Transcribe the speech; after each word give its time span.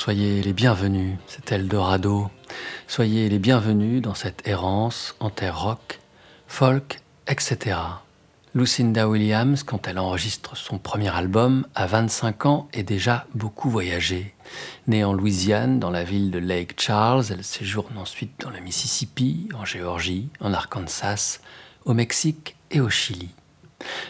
soyez 0.00 0.40
les 0.42 0.54
bienvenus, 0.54 1.18
c'est 1.26 1.52
Eldorado. 1.52 2.30
Soyez 2.88 3.28
les 3.28 3.38
bienvenus 3.38 4.00
dans 4.00 4.14
cette 4.14 4.48
errance 4.48 5.14
en 5.20 5.28
terre 5.28 5.60
rock, 5.60 6.00
folk, 6.46 7.02
etc. 7.26 7.76
Lucinda 8.54 9.06
Williams, 9.06 9.62
quand 9.62 9.86
elle 9.86 9.98
enregistre 9.98 10.56
son 10.56 10.78
premier 10.78 11.14
album, 11.14 11.66
a 11.74 11.84
25 11.84 12.46
ans 12.46 12.68
et 12.72 12.82
déjà 12.82 13.26
beaucoup 13.34 13.68
voyagé. 13.68 14.34
Née 14.86 15.04
en 15.04 15.12
Louisiane, 15.12 15.78
dans 15.78 15.90
la 15.90 16.02
ville 16.02 16.30
de 16.30 16.38
Lake 16.38 16.80
Charles, 16.80 17.26
elle 17.30 17.44
séjourne 17.44 17.98
ensuite 17.98 18.40
dans 18.40 18.50
le 18.50 18.60
Mississippi, 18.60 19.50
en 19.54 19.66
Géorgie, 19.66 20.30
en 20.40 20.54
Arkansas, 20.54 21.40
au 21.84 21.92
Mexique 21.92 22.56
et 22.70 22.80
au 22.80 22.88
Chili. 22.88 23.28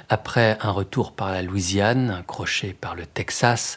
Après 0.09 0.57
un 0.61 0.71
retour 0.71 1.15
par 1.15 1.33
la 1.33 1.43
Louisiane, 1.43 2.11
un 2.11 2.23
crochet 2.23 2.75
par 2.81 2.95
le 2.95 3.07
Texas, 3.07 3.77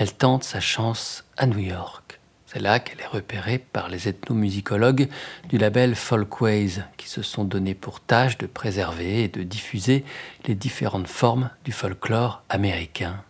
elle 0.00 0.14
tente 0.14 0.44
sa 0.44 0.60
chance 0.60 1.24
à 1.36 1.44
New 1.44 1.58
York. 1.58 2.20
C'est 2.46 2.58
là 2.58 2.80
qu'elle 2.80 3.02
est 3.02 3.06
repérée 3.06 3.58
par 3.58 3.90
les 3.90 4.08
ethnomusicologues 4.08 5.10
du 5.50 5.58
label 5.58 5.94
Folkways, 5.94 6.82
qui 6.96 7.06
se 7.06 7.20
sont 7.20 7.44
donné 7.44 7.74
pour 7.74 8.00
tâche 8.00 8.38
de 8.38 8.46
préserver 8.46 9.24
et 9.24 9.28
de 9.28 9.42
diffuser 9.42 10.06
les 10.46 10.54
différentes 10.54 11.06
formes 11.06 11.50
du 11.66 11.72
folklore 11.72 12.42
américain. 12.48 13.22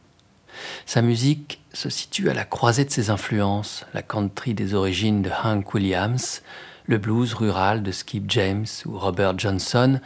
Sa 0.86 1.02
musique 1.02 1.60
se 1.72 1.90
situe 1.90 2.30
à 2.30 2.34
la 2.34 2.44
croisée 2.44 2.84
de 2.84 2.90
ses 2.92 3.10
influences, 3.10 3.84
la 3.92 4.02
country 4.02 4.54
des 4.54 4.74
origines 4.74 5.22
de 5.22 5.30
Hank 5.42 5.74
Williams, 5.74 6.40
le 6.86 6.98
blues 6.98 7.34
rural 7.34 7.82
de 7.82 7.90
Skip 7.90 8.30
James 8.30 8.66
ou 8.86 8.96
Robert 8.96 9.36
Johnson, 9.36 9.98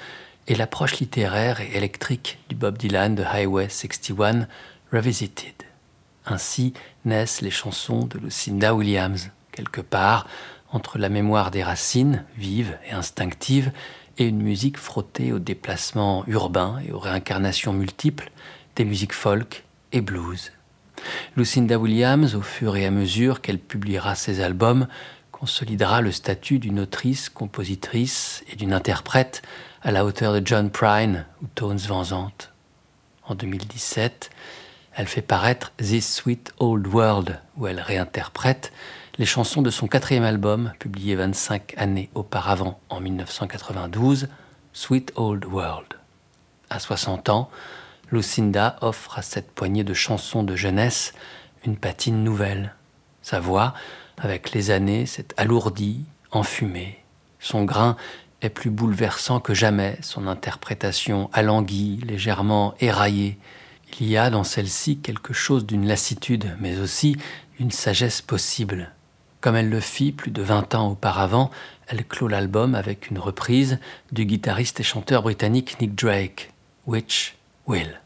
et 0.49 0.55
l'approche 0.55 0.99
littéraire 0.99 1.61
et 1.61 1.77
électrique 1.77 2.39
du 2.49 2.55
Bob 2.55 2.79
Dylan 2.79 3.15
de 3.15 3.23
Highway 3.23 3.69
61 3.69 4.49
Revisited. 4.91 5.64
Ainsi 6.27 6.73
naissent 7.05 7.43
les 7.43 7.51
chansons 7.51 8.07
de 8.07 8.19
Lucinda 8.19 8.75
Williams, 8.75 9.31
quelque 9.53 9.81
part 9.81 10.27
entre 10.73 10.99
la 10.99 11.09
mémoire 11.09 11.51
des 11.51 11.63
racines, 11.63 12.25
vives 12.37 12.77
et 12.89 12.93
instinctives, 12.93 13.71
et 14.19 14.27
une 14.27 14.43
musique 14.43 14.79
frottée 14.79 15.33
aux 15.33 15.39
déplacements 15.39 16.25
urbains 16.27 16.81
et 16.87 16.93
aux 16.93 16.99
réincarnations 16.99 17.73
multiples 17.73 18.31
des 18.77 18.85
musiques 18.85 19.13
folk 19.13 19.65
et 19.93 20.01
blues. 20.01 20.53
Lucinda 21.37 21.79
Williams, 21.79 22.35
au 22.35 22.43
fur 22.43 22.77
et 22.77 22.87
à 22.87 22.91
mesure 22.91 23.41
qu'elle 23.41 23.59
publiera 23.59 24.15
ses 24.15 24.41
albums, 24.41 24.87
consolidera 25.33 26.01
le 26.01 26.13
statut 26.13 26.59
d'une 26.59 26.81
autrice, 26.81 27.29
compositrice 27.29 28.45
et 28.51 28.57
d'une 28.57 28.73
interprète 28.73 29.43
à 29.83 29.91
la 29.91 30.05
hauteur 30.05 30.33
de 30.33 30.45
John 30.45 30.71
Prine 30.71 31.27
ou 31.43 31.47
Tones 31.55 31.79
Van 31.89 32.05
Zandt. 32.05 32.51
En 33.27 33.35
2017, 33.35 34.31
elle 34.97 35.07
fait 35.09 35.23
paraître 35.23 35.73
This 35.79 36.15
Sweet 36.15 36.53
Old 36.59 36.87
World, 36.87 37.41
où 37.57 37.67
elle 37.67 37.81
réinterprète 37.81 38.73
les 39.19 39.27
chansons 39.27 39.63
de 39.63 39.71
son 39.71 39.87
quatrième 39.87 40.25
album, 40.25 40.73
publié 40.79 41.15
25 41.17 41.75
années 41.77 42.11
auparavant, 42.15 42.81
en 42.91 43.01
1992, 43.01 44.29
Sweet 44.73 45.13
Old 45.17 45.45
World. 45.45 45.87
À 46.71 46.79
60 46.79 47.29
ans, 47.29 47.51
Lucinda 48.11 48.77
offre 48.81 49.19
à 49.19 49.23
cette 49.23 49.51
poignée 49.51 49.85
de 49.85 49.95
chansons 49.95 50.43
de 50.43 50.57
jeunesse 50.57 51.15
une 51.65 51.77
patine 51.77 52.23
nouvelle. 52.23 52.75
Sa 53.23 53.41
voix, 53.41 53.75
avec 54.19 54.53
les 54.53 54.71
années, 54.71 55.07
s'est 55.07 55.29
alourdie, 55.37 56.05
enfumée. 56.31 57.03
Son 57.41 57.65
grain 57.65 57.97
est 58.43 58.51
plus 58.51 58.71
bouleversant 58.71 59.41
que 59.41 59.55
jamais, 59.55 59.97
son 60.03 60.27
interprétation 60.27 61.31
alanguie, 61.33 62.01
légèrement 62.05 62.75
éraillée, 62.81 63.39
il 64.01 64.09
y 64.09 64.17
a 64.17 64.31
dans 64.31 64.45
celle-ci 64.45 64.99
quelque 64.99 65.33
chose 65.33 65.67
d'une 65.67 65.87
lassitude, 65.87 66.57
mais 66.61 66.79
aussi 66.79 67.17
une 67.59 67.71
sagesse 67.71 68.23
possible. 68.23 68.91
Comme 69.41 69.57
elle 69.57 69.69
le 69.69 69.81
fit 69.81 70.13
plus 70.13 70.31
de 70.31 70.43
vingt 70.43 70.75
ans 70.75 70.91
auparavant, 70.91 71.51
elle 71.87 72.05
clôt 72.05 72.29
l'album 72.29 72.75
avec 72.75 73.11
une 73.11 73.19
reprise 73.19 73.79
du 74.11 74.25
guitariste 74.25 74.81
et 74.81 74.85
chanteur 74.85 75.23
britannique 75.23 75.77
Nick 75.81 75.95
Drake, 75.95 76.53
Which 76.87 77.37
Will. 77.67 78.01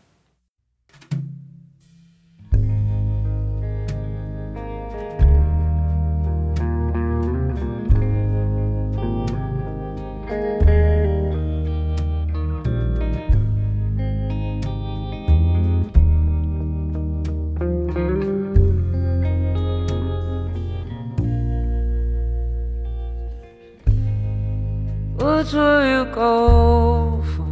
Which 25.49 25.55
will 25.55 25.85
you 25.89 26.05
go 26.15 27.23
for? 27.35 27.49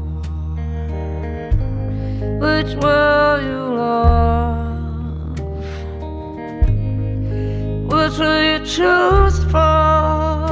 Which 2.45 2.75
will 2.75 3.41
you 3.41 3.61
love? 3.75 5.39
Which 7.91 8.17
will 8.19 8.43
you 8.43 8.59
choose 8.67 9.39
from 9.45 10.45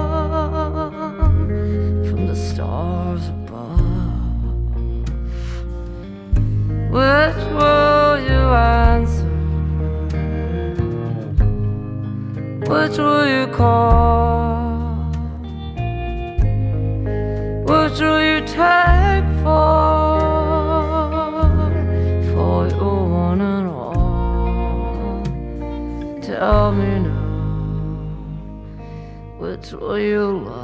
from 2.08 2.20
the 2.28 2.34
stars 2.34 3.28
above? 3.28 3.78
Which 6.96 7.42
will 7.58 8.12
you 8.24 8.42
answer? 8.72 9.28
Which 12.70 12.96
will 12.96 13.26
you 13.28 13.46
call? 13.48 14.53
Do 17.96 18.18
you 18.18 18.40
take 18.40 19.24
for 19.44 20.18
for 22.32 22.66
your 22.68 23.08
one 23.08 23.40
and 23.40 23.68
all? 23.68 25.22
Tell 26.20 26.72
me 26.72 26.98
now, 27.06 27.22
which 29.38 29.70
will 29.72 29.98
you 30.00 30.24
love 30.44 30.63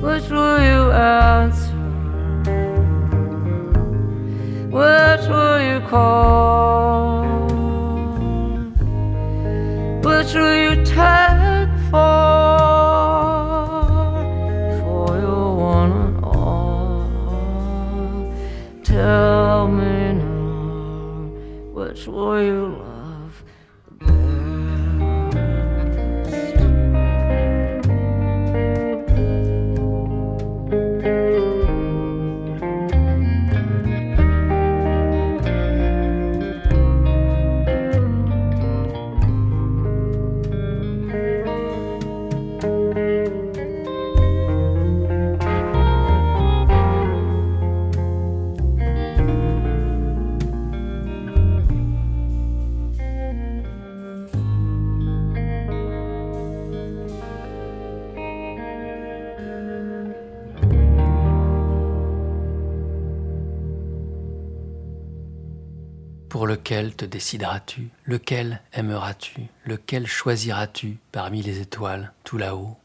Which 0.00 0.30
will 0.30 0.60
you 0.60 0.92
answer? 0.92 1.74
Which 4.70 5.28
will 5.28 5.60
you 5.60 5.80
call? 5.88 6.27
Te 66.86 67.04
décideras-tu? 67.04 67.90
Lequel 68.04 68.62
aimeras-tu? 68.72 69.48
Lequel 69.64 70.06
choisiras-tu 70.06 70.98
parmi 71.12 71.42
les 71.42 71.60
étoiles 71.60 72.12
tout 72.24 72.38
là-haut? 72.38 72.76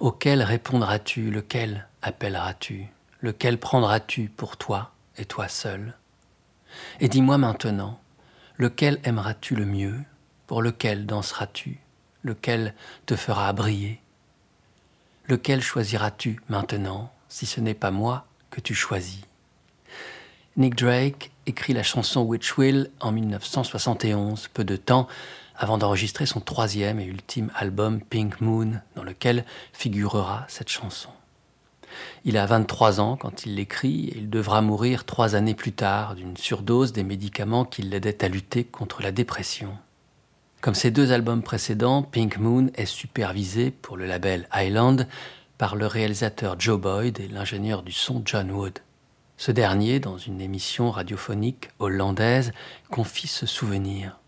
Auquel 0.00 0.42
répondras-tu? 0.42 1.30
Lequel 1.30 1.86
appelleras-tu? 2.02 2.88
Lequel 3.20 3.58
prendras-tu 3.58 4.28
pour 4.28 4.56
toi 4.56 4.92
et 5.16 5.24
toi 5.24 5.48
seul? 5.48 5.94
Et 7.00 7.08
dis-moi 7.08 7.38
maintenant, 7.38 8.00
lequel 8.56 9.00
aimeras-tu 9.04 9.54
le 9.54 9.66
mieux? 9.66 10.00
Pour 10.46 10.62
lequel 10.62 11.06
danseras-tu? 11.06 11.78
Lequel 12.24 12.74
te 13.06 13.16
fera 13.16 13.52
briller? 13.52 14.00
Lequel 15.28 15.62
choisiras-tu 15.62 16.40
maintenant 16.48 17.12
si 17.28 17.46
ce 17.46 17.60
n'est 17.60 17.74
pas 17.74 17.92
moi 17.92 18.26
que 18.50 18.60
tu 18.60 18.74
choisis? 18.74 19.22
Nick 20.56 20.74
Drake 20.74 21.30
écrit 21.50 21.72
la 21.72 21.82
chanson 21.82 22.22
Witch 22.22 22.56
Will 22.56 22.90
en 23.00 23.10
1971, 23.10 24.48
peu 24.54 24.62
de 24.62 24.76
temps 24.76 25.08
avant 25.56 25.78
d'enregistrer 25.78 26.24
son 26.24 26.40
troisième 26.40 27.00
et 27.00 27.04
ultime 27.04 27.50
album 27.56 28.00
Pink 28.00 28.40
Moon, 28.40 28.80
dans 28.94 29.02
lequel 29.02 29.44
figurera 29.72 30.46
cette 30.48 30.68
chanson. 30.68 31.10
Il 32.24 32.38
a 32.38 32.46
23 32.46 33.00
ans 33.00 33.16
quand 33.16 33.44
il 33.44 33.56
l'écrit 33.56 34.10
et 34.10 34.18
il 34.18 34.30
devra 34.30 34.62
mourir 34.62 35.04
trois 35.04 35.34
années 35.34 35.56
plus 35.56 35.72
tard 35.72 36.14
d'une 36.14 36.36
surdose 36.36 36.92
des 36.92 37.02
médicaments 37.02 37.64
qui 37.64 37.82
l'aidaient 37.82 38.24
à 38.24 38.28
lutter 38.28 38.62
contre 38.62 39.02
la 39.02 39.10
dépression. 39.10 39.76
Comme 40.60 40.76
ses 40.76 40.92
deux 40.92 41.10
albums 41.10 41.42
précédents, 41.42 42.04
Pink 42.04 42.38
Moon 42.38 42.70
est 42.76 42.86
supervisé 42.86 43.72
pour 43.72 43.96
le 43.96 44.06
label 44.06 44.46
Island 44.54 45.08
par 45.58 45.74
le 45.74 45.88
réalisateur 45.88 46.60
Joe 46.60 46.80
Boyd 46.80 47.18
et 47.18 47.26
l'ingénieur 47.26 47.82
du 47.82 47.92
son 47.92 48.22
John 48.24 48.52
Wood. 48.52 48.78
Ce 49.40 49.50
dernier, 49.50 50.00
dans 50.00 50.18
une 50.18 50.42
émission 50.42 50.90
radiophonique 50.90 51.70
hollandaise, 51.78 52.52
confie 52.90 53.26
ce 53.26 53.46
souvenir. 53.46 54.18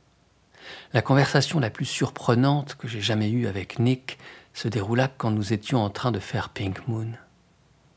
La 0.95 1.03
conversation 1.03 1.61
la 1.61 1.69
plus 1.69 1.85
surprenante 1.85 2.77
que 2.77 2.89
j'ai 2.89 3.03
jamais 3.03 3.29
eue 3.29 3.47
avec 3.47 3.79
Nick 3.79 4.17
se 4.55 4.69
déroula 4.69 5.09
quand 5.09 5.31
nous 5.31 5.53
étions 5.53 5.85
en 5.85 5.91
train 5.91 6.13
de 6.13 6.19
faire 6.19 6.49
Pink 6.49 6.89
Moon. 6.89 7.13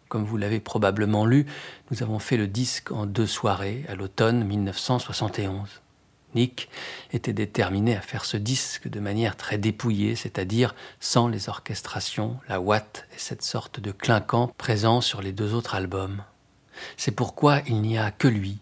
Comme 0.09 0.25
vous 0.25 0.35
l'avez 0.35 0.59
probablement 0.59 1.25
lu, 1.25 1.45
nous 1.89 2.03
avons 2.03 2.19
fait 2.19 2.35
le 2.35 2.47
disque 2.47 2.91
en 2.91 3.05
deux 3.05 3.27
soirées 3.27 3.85
à 3.87 3.95
l'automne 3.95 4.43
1971. 4.43 5.69
Nick 6.35 6.67
était 7.13 7.31
déterminé 7.31 7.95
à 7.95 8.01
faire 8.01 8.25
ce 8.25 8.35
disque 8.35 8.89
de 8.89 8.99
manière 8.99 9.37
très 9.37 9.57
dépouillée, 9.57 10.17
c'est-à-dire 10.17 10.75
sans 10.99 11.29
les 11.29 11.47
orchestrations, 11.47 12.41
la 12.49 12.59
ouate 12.59 13.07
et 13.15 13.19
cette 13.19 13.43
sorte 13.43 13.79
de 13.79 13.93
clinquant 13.93 14.51
présent 14.57 14.99
sur 14.99 15.21
les 15.21 15.31
deux 15.31 15.53
autres 15.53 15.75
albums. 15.75 16.21
C'est 16.97 17.11
pourquoi 17.11 17.61
il 17.67 17.81
n'y 17.81 17.97
a 17.97 18.11
que 18.11 18.27
lui. 18.27 18.59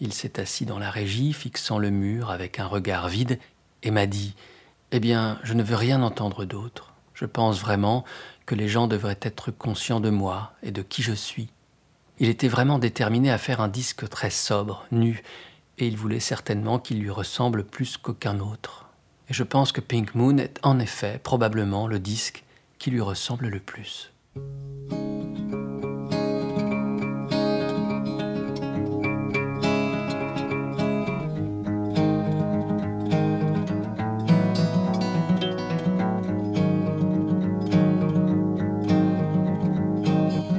Il 0.00 0.12
s'est 0.12 0.40
assis 0.40 0.64
dans 0.64 0.78
la 0.78 0.90
régie, 0.90 1.32
fixant 1.32 1.78
le 1.78 1.90
mur 1.90 2.30
avec 2.30 2.58
un 2.58 2.66
regard 2.66 3.08
vide, 3.08 3.38
et 3.82 3.90
m'a 3.90 4.06
dit 4.06 4.34
Eh 4.92 5.00
bien, 5.00 5.38
je 5.42 5.54
ne 5.54 5.62
veux 5.62 5.76
rien 5.76 6.02
entendre 6.02 6.44
d'autre. 6.44 6.92
Je 7.14 7.26
pense 7.26 7.60
vraiment 7.60 8.04
que 8.46 8.54
les 8.54 8.68
gens 8.68 8.86
devraient 8.86 9.18
être 9.20 9.50
conscients 9.50 10.00
de 10.00 10.10
moi 10.10 10.52
et 10.62 10.70
de 10.70 10.82
qui 10.82 11.02
je 11.02 11.12
suis. 11.12 11.48
Il 12.18 12.28
était 12.28 12.48
vraiment 12.48 12.78
déterminé 12.78 13.30
à 13.30 13.38
faire 13.38 13.60
un 13.60 13.68
disque 13.68 14.08
très 14.08 14.30
sobre, 14.30 14.86
nu, 14.90 15.22
et 15.78 15.86
il 15.86 15.96
voulait 15.96 16.20
certainement 16.20 16.78
qu'il 16.78 17.00
lui 17.00 17.10
ressemble 17.10 17.64
plus 17.64 17.96
qu'aucun 17.96 18.40
autre. 18.40 18.86
Et 19.28 19.34
je 19.34 19.44
pense 19.44 19.72
que 19.72 19.80
Pink 19.80 20.14
Moon 20.14 20.36
est 20.38 20.58
en 20.62 20.78
effet 20.78 21.20
probablement 21.22 21.86
le 21.86 21.98
disque 21.98 22.44
qui 22.78 22.90
lui 22.90 23.00
ressemble 23.00 23.48
le 23.48 23.60
plus. 23.60 24.12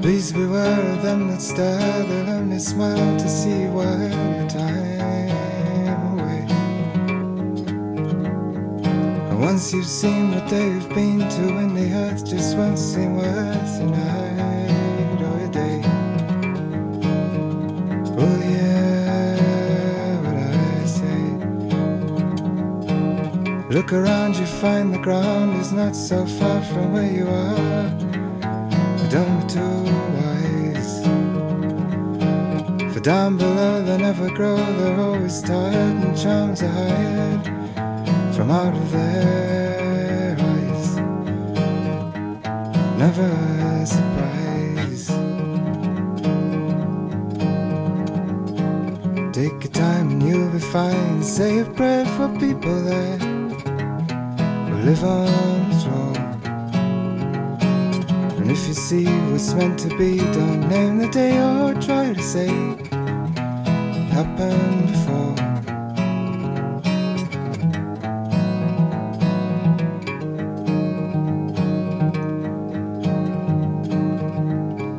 Please 0.02 0.32
beware 0.32 0.82
of 0.94 1.04
them 1.04 1.28
that 1.28 1.42
stare, 1.44 2.04
they'll 2.04 2.30
only 2.32 2.58
smile 2.58 3.18
to 3.20 3.30
see 3.30 3.62
you 3.62 3.72
while 3.72 4.48
time 4.50 6.18
away. 6.18 6.46
And 9.30 9.40
once 9.40 9.72
you've 9.72 9.86
seen 9.86 10.32
what 10.32 10.50
they've 10.50 10.90
been 10.90 11.20
to, 11.20 11.58
and 11.60 11.78
the 11.78 11.94
earth 11.94 12.26
just 12.26 12.58
won't 12.58 12.80
seem 12.80 13.16
worth 13.16 13.80
a 13.80 13.86
night 13.86 15.22
or 15.22 15.38
a 15.46 15.48
day. 15.50 15.82
Oh 18.18 18.40
yeah, 18.56 20.18
what 20.26 20.36
I 20.36 20.86
say. 20.98 21.22
Look 23.70 23.94
around, 23.94 24.36
you 24.36 24.48
find 24.48 24.92
the 24.92 25.00
ground 25.00 25.62
is 25.62 25.72
not 25.72 25.96
so 25.96 26.26
far 26.26 26.62
from 26.64 26.92
where 26.92 27.12
you 27.12 27.28
are. 27.30 28.11
Don't 29.12 29.54
wise. 30.16 31.04
For 32.94 33.02
down 33.02 33.36
below 33.36 33.84
they 33.84 33.98
never 33.98 34.30
grow, 34.30 34.56
they're 34.56 35.02
always 35.02 35.42
tired 35.42 35.74
and 35.76 36.18
charms 36.18 36.64
are 36.64 36.70
hired 36.70 37.44
from 38.34 38.52
out 38.52 38.74
of 38.74 38.92
their 38.94 40.38
eyes. 40.40 40.96
Never 42.98 43.28
a 43.28 43.86
surprise. 43.86 45.08
Take 49.34 49.62
your 49.66 49.74
time 49.74 50.12
and 50.12 50.24
you'll 50.24 50.52
be 50.52 50.60
fine. 50.60 51.22
Say 51.22 51.60
a 51.60 51.66
prayer 51.66 52.06
for 52.16 52.30
people 52.40 52.82
that 52.84 53.20
will 54.70 54.84
live 54.86 55.04
on 55.04 55.61
if 58.52 58.68
you 58.68 58.74
see 58.74 59.06
what's 59.32 59.54
meant 59.54 59.80
to 59.80 59.88
be, 59.98 60.18
don't 60.18 60.68
name 60.68 60.98
the 60.98 61.08
day 61.08 61.40
or 61.40 61.74
try 61.76 62.14
to 62.14 62.22
say 62.22 62.50
it 62.50 62.88
happened 64.12 64.88
before. 64.92 65.36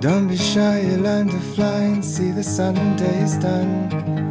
Don't 0.01 0.29
be 0.29 0.37
shy, 0.39 0.81
you 0.81 0.97
learn 0.97 1.29
to 1.29 1.41
fly 1.55 1.81
and 1.93 2.03
see 2.03 2.31
the 2.31 2.43
Sunday's 2.43 3.37
done. 3.37 4.22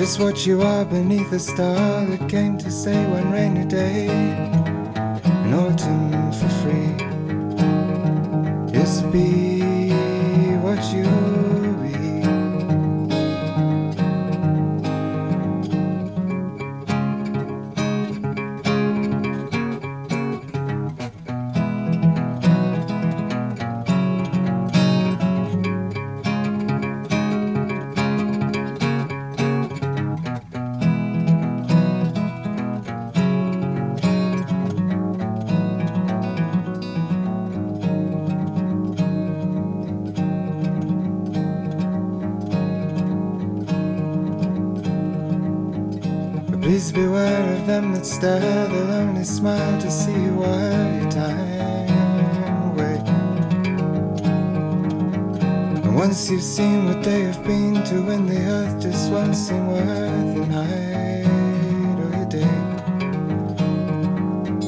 Just 0.00 0.18
what 0.18 0.46
you 0.46 0.62
are 0.62 0.86
beneath 0.86 1.30
a 1.30 1.38
star 1.38 2.06
that 2.06 2.26
came 2.26 2.56
to 2.56 2.70
say 2.70 3.06
one 3.08 3.30
rainy 3.30 3.66
day 3.66 4.59
stare, 48.20 48.68
they'll 48.68 48.92
only 48.92 49.24
smile 49.24 49.80
to 49.80 49.90
see 49.90 50.12
you 50.12 50.34
while 50.34 51.00
your 51.00 51.10
time 51.10 52.70
away. 52.70 52.96
And 55.84 55.94
once 55.96 56.30
you've 56.30 56.42
seen 56.42 56.84
what 56.84 57.02
they 57.02 57.22
have 57.22 57.42
been 57.44 57.82
to 57.84 58.02
when 58.02 58.26
the 58.26 58.40
earth 58.56 58.78
just 58.82 59.10
won't 59.10 59.34
seem 59.34 59.66
worth 59.68 60.36
a 60.36 60.46
night 60.58 61.98
or 62.04 62.10
a 62.22 62.26
day. 62.26 62.56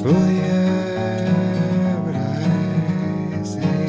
Oh 0.09 0.27
yeah, 0.41 1.99
what 2.05 2.15
I 2.15 3.43
say. 3.53 3.83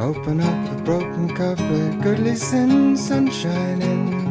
Open 0.00 0.40
up 0.40 0.58
a 0.74 0.76
broken 0.82 1.28
cup, 1.34 1.58
let 1.58 2.00
good 2.02 2.20
listen 2.20 2.96
sunshine 2.96 3.82
in. 3.82 4.25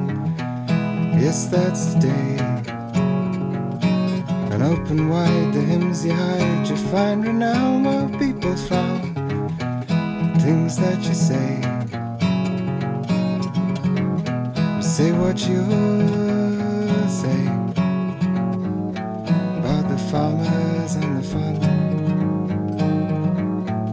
Yes, 1.18 1.48
that's 1.48 1.94
the 1.94 2.00
day. 2.02 2.38
And 4.52 4.62
open 4.64 5.10
wide 5.10 5.54
the 5.54 5.62
hymns 5.62 6.06
you 6.06 6.12
hide, 6.14 6.68
you 6.68 6.76
find 6.76 7.26
renown 7.26 7.84
while 7.86 8.10
people 8.20 8.56
frown. 8.56 9.16
Things 10.40 10.78
that 10.78 11.00
you 11.08 11.14
say. 11.14 11.62
Say 14.82 15.12
what 15.14 15.40
you 15.48 15.64
say 17.10 17.46
about 19.60 19.88
the 19.90 19.98
farmers 20.12 20.96
and 20.96 21.18
the 21.18 21.24
fun 21.28 21.56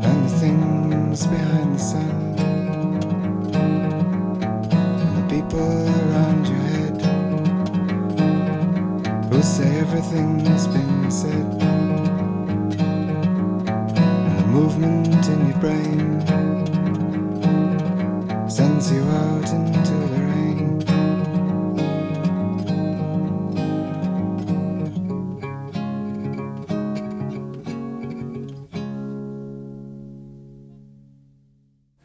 and 0.03 0.25
the 0.25 0.39
things 0.39 1.27
behind 1.27 1.75
the 1.75 1.79
sun 1.79 2.22
say 10.03 10.19
everything's 10.19 10.67
been 10.69 11.11
said. 11.11 11.63
And 12.77 14.39
the 14.39 14.47
movement 14.47 15.27
in 15.27 15.49
your 15.49 15.59
brain 15.59 16.21
sends 18.49 18.91
you 18.93 19.03
out 19.03 19.53
into 19.53 19.95
the 20.13 20.21
rain. 20.29 20.79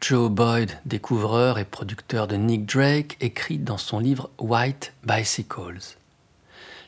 Joe 0.00 0.30
Boyd, 0.30 0.70
découvreur 0.86 1.58
et 1.58 1.64
producteur 1.66 2.26
de 2.26 2.36
Nick 2.36 2.64
Drake, 2.64 3.16
écrit 3.20 3.58
dans 3.58 3.76
son 3.76 3.98
livre 3.98 4.30
White 4.38 4.94
Bicycles. 5.04 5.96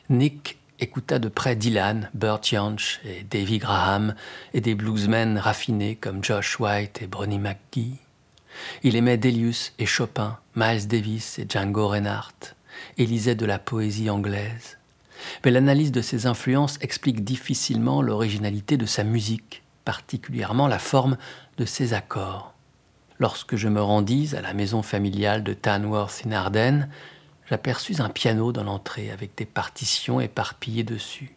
Nick 0.09 0.60
écouta 0.81 1.19
de 1.19 1.29
près 1.29 1.55
Dylan, 1.55 2.09
Burt 2.13 2.45
Jansch 2.45 2.99
et 3.05 3.23
Davy 3.23 3.59
Graham 3.59 4.15
et 4.53 4.61
des 4.61 4.75
bluesmen 4.75 5.37
raffinés 5.37 5.95
comme 5.95 6.23
Josh 6.23 6.59
White 6.59 7.01
et 7.01 7.07
Bronnie 7.07 7.39
McGee. 7.39 7.97
Il 8.83 8.95
aimait 8.95 9.17
Delius 9.17 9.73
et 9.79 9.85
Chopin, 9.85 10.37
Miles 10.55 10.87
Davis 10.87 11.39
et 11.39 11.45
Django 11.47 11.87
Reinhardt, 11.87 12.55
et 12.97 13.05
lisait 13.05 13.35
de 13.35 13.45
la 13.45 13.59
poésie 13.59 14.09
anglaise. 14.09 14.77
Mais 15.45 15.51
l'analyse 15.51 15.91
de 15.91 16.01
ses 16.01 16.25
influences 16.25 16.79
explique 16.81 17.23
difficilement 17.23 18.01
l'originalité 18.01 18.75
de 18.75 18.87
sa 18.87 19.03
musique, 19.03 19.61
particulièrement 19.85 20.67
la 20.67 20.79
forme 20.79 21.17
de 21.57 21.65
ses 21.65 21.93
accords. 21.93 22.53
Lorsque 23.19 23.55
je 23.55 23.67
me 23.67 23.81
rendis 23.81 24.35
à 24.35 24.41
la 24.41 24.55
maison 24.55 24.81
familiale 24.81 25.43
de 25.43 25.53
Tanworth 25.53 26.23
in 26.25 26.31
Ardennes, 26.31 26.89
j'aperçus 27.51 27.99
un 27.99 28.07
piano 28.07 28.53
dans 28.53 28.63
l'entrée 28.63 29.11
avec 29.11 29.35
des 29.35 29.45
partitions 29.45 30.21
éparpillées 30.21 30.85
dessus. 30.85 31.35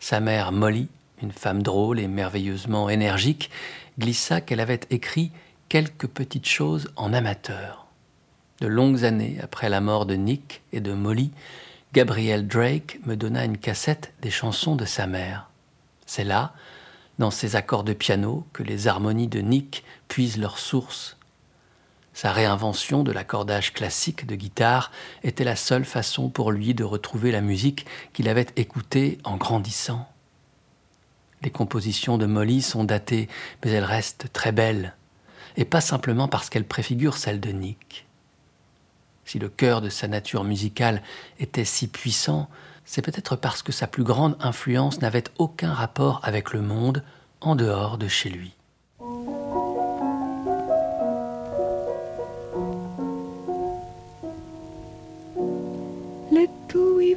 Sa 0.00 0.18
mère 0.18 0.50
Molly, 0.50 0.88
une 1.22 1.30
femme 1.30 1.62
drôle 1.62 2.00
et 2.00 2.08
merveilleusement 2.08 2.90
énergique, 2.90 3.48
glissa 3.96 4.40
qu'elle 4.40 4.58
avait 4.58 4.80
écrit 4.90 5.30
quelques 5.68 6.08
petites 6.08 6.48
choses 6.48 6.90
en 6.96 7.12
amateur. 7.12 7.86
De 8.60 8.66
longues 8.66 9.04
années 9.04 9.38
après 9.40 9.68
la 9.68 9.80
mort 9.80 10.04
de 10.04 10.16
Nick 10.16 10.62
et 10.72 10.80
de 10.80 10.92
Molly, 10.92 11.30
Gabriel 11.92 12.48
Drake 12.48 12.98
me 13.06 13.14
donna 13.14 13.44
une 13.44 13.58
cassette 13.58 14.12
des 14.20 14.32
chansons 14.32 14.74
de 14.74 14.84
sa 14.84 15.06
mère. 15.06 15.48
C'est 16.06 16.24
là, 16.24 16.54
dans 17.20 17.30
ces 17.30 17.54
accords 17.54 17.84
de 17.84 17.92
piano, 17.92 18.44
que 18.52 18.64
les 18.64 18.88
harmonies 18.88 19.28
de 19.28 19.38
Nick 19.38 19.84
puisent 20.08 20.38
leur 20.38 20.58
source 20.58 21.16
sa 22.14 22.32
réinvention 22.32 23.02
de 23.02 23.10
l'accordage 23.10 23.72
classique 23.72 24.24
de 24.24 24.36
guitare 24.36 24.92
était 25.24 25.44
la 25.44 25.56
seule 25.56 25.84
façon 25.84 26.30
pour 26.30 26.52
lui 26.52 26.72
de 26.72 26.84
retrouver 26.84 27.32
la 27.32 27.40
musique 27.40 27.86
qu'il 28.12 28.28
avait 28.28 28.46
écoutée 28.54 29.18
en 29.24 29.36
grandissant. 29.36 30.08
Les 31.42 31.50
compositions 31.50 32.16
de 32.16 32.26
Molly 32.26 32.62
sont 32.62 32.84
datées, 32.84 33.28
mais 33.62 33.72
elles 33.72 33.84
restent 33.84 34.32
très 34.32 34.52
belles, 34.52 34.94
et 35.56 35.64
pas 35.64 35.80
simplement 35.80 36.28
parce 36.28 36.48
qu'elles 36.48 36.66
préfigurent 36.66 37.18
celles 37.18 37.40
de 37.40 37.50
Nick. 37.50 38.06
Si 39.24 39.40
le 39.40 39.48
cœur 39.48 39.80
de 39.80 39.88
sa 39.88 40.06
nature 40.06 40.44
musicale 40.44 41.02
était 41.40 41.64
si 41.64 41.88
puissant, 41.88 42.48
c'est 42.84 43.02
peut-être 43.02 43.34
parce 43.34 43.62
que 43.62 43.72
sa 43.72 43.88
plus 43.88 44.04
grande 44.04 44.36
influence 44.40 45.00
n'avait 45.00 45.24
aucun 45.38 45.72
rapport 45.72 46.20
avec 46.22 46.52
le 46.52 46.62
monde 46.62 47.02
en 47.40 47.56
dehors 47.56 47.98
de 47.98 48.06
chez 48.06 48.30
lui. 48.30 48.54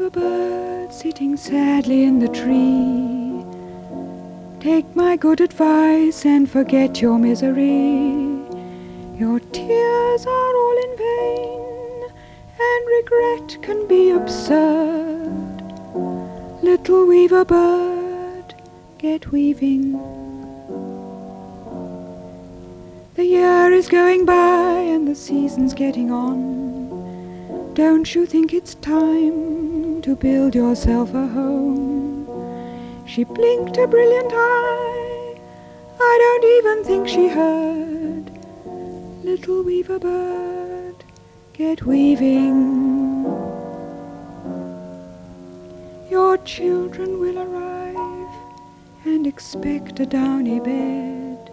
A 0.08 0.10
bird 0.10 0.94
sitting 0.94 1.36
sadly 1.36 2.04
in 2.04 2.20
the 2.20 2.30
tree. 2.30 3.44
Take 4.62 4.96
my 4.96 5.18
good 5.18 5.42
advice 5.42 6.26
and 6.26 6.50
forget 6.50 7.02
your 7.02 7.20
misery. 7.20 8.16
Your 9.20 9.42
tears 9.52 10.26
are 10.26 10.56
all 10.62 10.78
in 10.86 10.98
vain, 10.98 12.04
and 12.70 12.88
regret 13.00 13.58
can 13.62 13.86
be 13.88 14.12
absurd. 14.12 15.62
Little 16.64 17.06
weaver 17.06 17.44
bird, 17.44 18.56
get 19.00 19.30
weaving. 19.34 19.92
The 23.16 23.26
year 23.26 23.74
is 23.74 23.90
going 23.90 24.26
by 24.26 24.80
and 24.94 25.06
the 25.06 25.16
season's 25.16 25.74
getting 25.74 26.12
on. 26.12 26.77
Don't 27.78 28.16
you 28.16 28.26
think 28.26 28.56
it's 28.56 28.74
time 28.74 30.02
to 30.02 30.16
build 30.16 30.56
yourself 30.56 31.14
a 31.14 31.28
home. 31.28 32.26
She 33.06 33.24
blinked 33.24 33.78
a 33.78 33.86
brilliant 33.86 34.32
eye. 34.34 35.40
I 36.00 36.14
don't 36.24 36.46
even 36.58 36.84
think 36.86 37.08
she 37.08 37.28
heard. 37.28 38.32
Little 39.24 39.62
weaver 39.62 40.00
bird, 40.00 40.96
get 41.54 41.86
weaving. 41.86 43.26
Your 46.10 46.40
children 46.40 47.20
will 47.20 47.38
arrive 47.38 48.36
and 49.06 49.28
expect 49.28 50.00
a 50.00 50.08
downy 50.08 50.60
bed. 50.60 51.52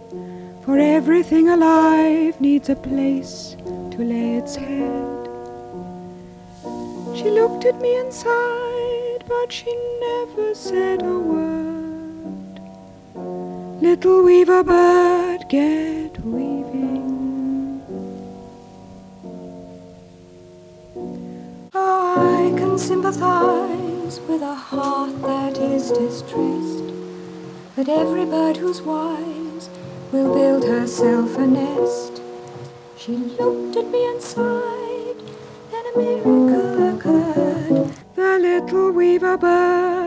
For 0.63 0.79
everything 0.79 1.49
alive 1.49 2.41
needs 2.41 2.69
a 2.69 2.75
place 2.75 3.55
to 3.91 3.97
lay 3.99 4.37
its 4.37 4.55
head. 4.55 5.14
She 7.15 7.29
looked 7.29 7.63
at 7.63 7.79
me 7.79 7.95
and 7.95 8.11
sighed, 8.13 9.23
but 9.25 9.49
she 9.49 9.73
never 10.01 10.53
said 10.53 11.01
a 11.01 11.17
word. 11.17 12.59
Little 13.81 14.21
weaver 14.21 14.61
bird, 14.63 15.45
get 15.47 16.19
weaving. 16.25 17.81
Oh, 21.73 22.51
I 22.53 22.59
can 22.59 22.77
sympathize 22.77 24.19
with 24.27 24.41
a 24.41 24.53
heart 24.53 25.21
that 25.21 25.57
is 25.57 25.91
distressed, 25.91 26.91
but 27.77 27.87
every 27.87 28.25
bird 28.25 28.57
who's 28.57 28.81
wise 28.81 29.69
will 30.11 30.33
build 30.33 30.65
herself 30.65 31.37
a 31.37 31.47
nest. 31.47 32.21
She 32.97 33.13
looked 33.15 33.77
at 33.77 33.87
me 33.89 34.05
and 34.05 34.21
sighed 34.21 34.74
miracle 35.95 36.95
occurred. 36.95 37.91
The 38.15 38.39
little 38.39 38.91
weaver 38.91 39.37
bird 39.37 40.04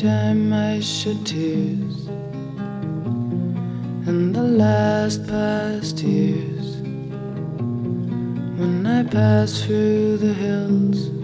time 0.00 0.50
I 0.54 0.80
shed 0.80 1.26
tears, 1.26 2.06
and 4.08 4.34
the 4.34 4.42
last 4.42 5.26
past 5.26 6.00
years, 6.00 6.76
when 8.56 8.86
I 8.86 9.02
pass 9.02 9.62
through 9.62 10.16
the 10.16 10.32
hills. 10.32 11.19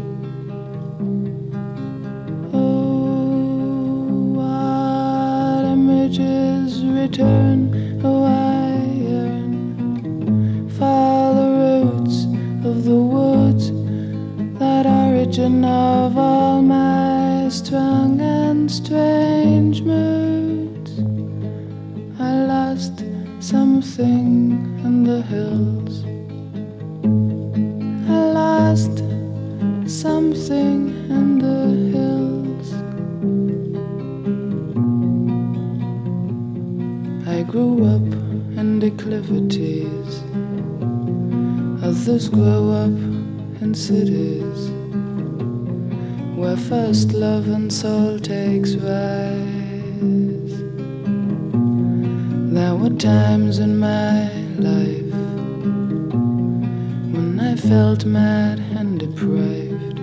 Felt 57.69 58.05
mad 58.05 58.61
and 58.79 59.01
deprived, 59.01 59.99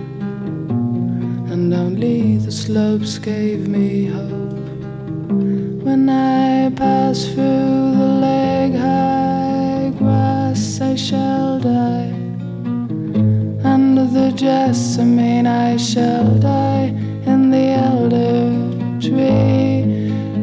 and 1.52 1.72
only 1.72 2.36
the 2.36 2.52
slopes 2.52 3.16
gave 3.16 3.68
me 3.68 4.04
hope. 4.04 4.68
When 5.86 6.08
I 6.10 6.70
pass 6.76 7.24
through 7.24 7.96
the 8.02 8.10
leg 8.26 8.74
high 8.74 9.92
grass, 9.98 10.80
I 10.82 10.94
shall 10.94 11.58
die. 11.58 12.12
Under 13.64 14.06
the 14.18 14.30
jessamine, 14.36 15.46
I 15.46 15.78
shall 15.78 16.38
die 16.38 16.88
in 17.32 17.50
the 17.50 17.66
elder 17.88 18.42
tree. 19.00 19.84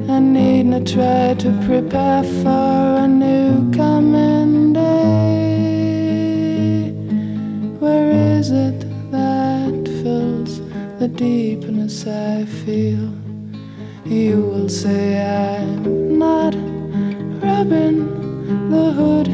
I 0.10 0.20
need 0.20 0.64
not 0.64 0.88
try 0.88 1.36
to 1.44 1.50
prepare 1.68 2.24
for 2.42 3.04
a 3.04 3.08
new 3.08 3.41
deepness 11.16 12.08
I 12.08 12.46
feel? 12.46 13.12
You 14.06 14.42
will 14.42 14.70
say 14.70 15.22
I'm 15.22 16.18
not 16.18 16.54
rubbing 17.44 18.70
the 18.70 18.92
Hood, 18.92 19.31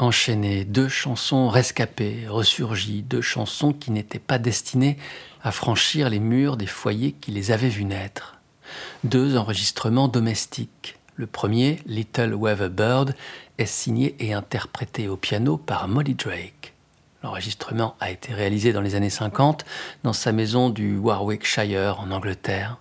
Enchaînées, 0.00 0.64
deux 0.64 0.88
chansons 0.88 1.48
rescapées, 1.48 2.26
ressurgies, 2.28 3.02
deux 3.02 3.20
chansons 3.20 3.72
qui 3.72 3.90
n'étaient 3.90 4.18
pas 4.18 4.38
destinées 4.38 4.96
à 5.42 5.52
franchir 5.52 6.08
les 6.08 6.20
murs 6.20 6.56
des 6.56 6.66
foyers 6.66 7.12
qui 7.12 7.30
les 7.30 7.50
avaient 7.50 7.68
vues 7.68 7.84
naître. 7.84 8.36
Deux 9.04 9.36
enregistrements 9.36 10.08
domestiques. 10.08 10.96
Le 11.16 11.26
premier, 11.26 11.80
Little 11.86 12.34
Weather 12.34 12.70
Bird, 12.70 13.14
est 13.58 13.66
signé 13.66 14.14
et 14.20 14.32
interprété 14.32 15.08
au 15.08 15.16
piano 15.16 15.56
par 15.56 15.88
Molly 15.88 16.14
Drake. 16.14 16.74
L'enregistrement 17.28 17.94
a 18.00 18.10
été 18.10 18.32
réalisé 18.32 18.72
dans 18.72 18.80
les 18.80 18.94
années 18.94 19.10
50 19.10 19.66
dans 20.02 20.14
sa 20.14 20.32
maison 20.32 20.70
du 20.70 20.96
Warwickshire 20.96 22.00
en 22.00 22.10
Angleterre. 22.10 22.78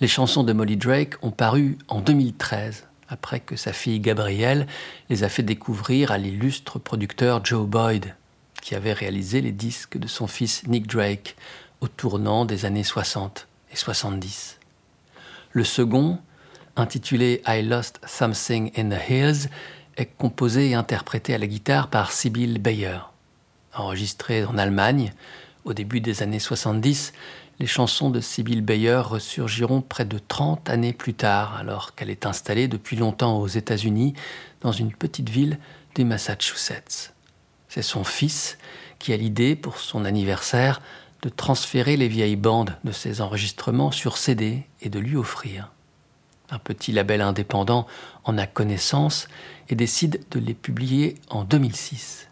Les 0.00 0.06
chansons 0.06 0.44
de 0.44 0.52
Molly 0.52 0.76
Drake 0.76 1.16
ont 1.20 1.32
paru 1.32 1.76
en 1.88 2.00
2013, 2.00 2.86
après 3.08 3.40
que 3.40 3.56
sa 3.56 3.72
fille 3.72 3.98
Gabrielle 3.98 4.68
les 5.08 5.24
a 5.24 5.28
fait 5.28 5.42
découvrir 5.42 6.12
à 6.12 6.18
l'illustre 6.18 6.78
producteur 6.78 7.44
Joe 7.44 7.66
Boyd, 7.66 8.14
qui 8.62 8.76
avait 8.76 8.92
réalisé 8.92 9.40
les 9.40 9.50
disques 9.50 9.98
de 9.98 10.06
son 10.06 10.28
fils 10.28 10.64
Nick 10.68 10.86
Drake 10.86 11.34
au 11.80 11.88
tournant 11.88 12.44
des 12.44 12.66
années 12.66 12.84
60 12.84 13.48
et 13.72 13.76
70. 13.76 14.60
Le 15.50 15.64
second, 15.64 16.20
intitulé 16.76 17.42
I 17.48 17.62
Lost 17.62 17.98
Something 18.06 18.70
in 18.76 18.90
the 18.90 19.10
Hills, 19.10 19.48
est 19.96 20.06
composé 20.06 20.70
et 20.70 20.74
interprété 20.74 21.34
à 21.34 21.38
la 21.38 21.48
guitare 21.48 21.88
par 21.90 22.12
Sibyl 22.12 22.60
Bayer. 22.60 23.09
Enregistré 23.80 24.44
en 24.44 24.58
Allemagne 24.58 25.12
au 25.64 25.72
début 25.74 26.00
des 26.00 26.22
années 26.22 26.38
70, 26.38 27.12
les 27.58 27.66
chansons 27.66 28.08
de 28.08 28.20
Sibyl 28.20 28.62
Bayer 28.62 29.02
ressurgiront 29.04 29.82
près 29.82 30.06
de 30.06 30.18
30 30.18 30.70
années 30.70 30.94
plus 30.94 31.14
tard, 31.14 31.56
alors 31.56 31.94
qu'elle 31.94 32.08
est 32.08 32.24
installée 32.24 32.68
depuis 32.68 32.96
longtemps 32.96 33.38
aux 33.38 33.46
États-Unis, 33.46 34.14
dans 34.62 34.72
une 34.72 34.92
petite 34.92 35.28
ville 35.28 35.58
du 35.94 36.04
Massachusetts. 36.04 37.12
C'est 37.68 37.82
son 37.82 38.04
fils 38.04 38.56
qui 38.98 39.12
a 39.12 39.16
l'idée, 39.16 39.56
pour 39.56 39.78
son 39.78 40.04
anniversaire, 40.04 40.80
de 41.22 41.28
transférer 41.28 41.96
les 41.98 42.08
vieilles 42.08 42.36
bandes 42.36 42.76
de 42.84 42.92
ses 42.92 43.20
enregistrements 43.20 43.90
sur 43.90 44.16
CD 44.16 44.66
et 44.80 44.88
de 44.88 44.98
lui 44.98 45.16
offrir. 45.16 45.70
Un 46.50 46.58
petit 46.58 46.92
label 46.92 47.20
indépendant 47.20 47.86
en 48.24 48.38
a 48.38 48.46
connaissance 48.46 49.28
et 49.68 49.74
décide 49.74 50.24
de 50.30 50.40
les 50.40 50.54
publier 50.54 51.16
en 51.28 51.44
2006. 51.44 52.29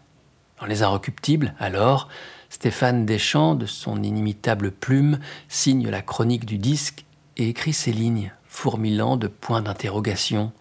Dans 0.59 0.65
Les 0.65 0.83
Inrecuptibles, 0.83 1.53
alors, 1.59 2.09
Stéphane 2.49 3.05
Deschamps, 3.05 3.55
de 3.55 3.65
son 3.65 4.03
inimitable 4.03 4.71
plume, 4.71 5.19
signe 5.47 5.89
la 5.89 6.01
chronique 6.01 6.45
du 6.45 6.57
disque 6.57 7.05
et 7.37 7.47
écrit 7.47 7.73
ces 7.73 7.93
lignes, 7.93 8.33
fourmillant 8.45 9.15
de 9.15 9.27
points 9.27 9.61
d'interrogation. 9.61 10.51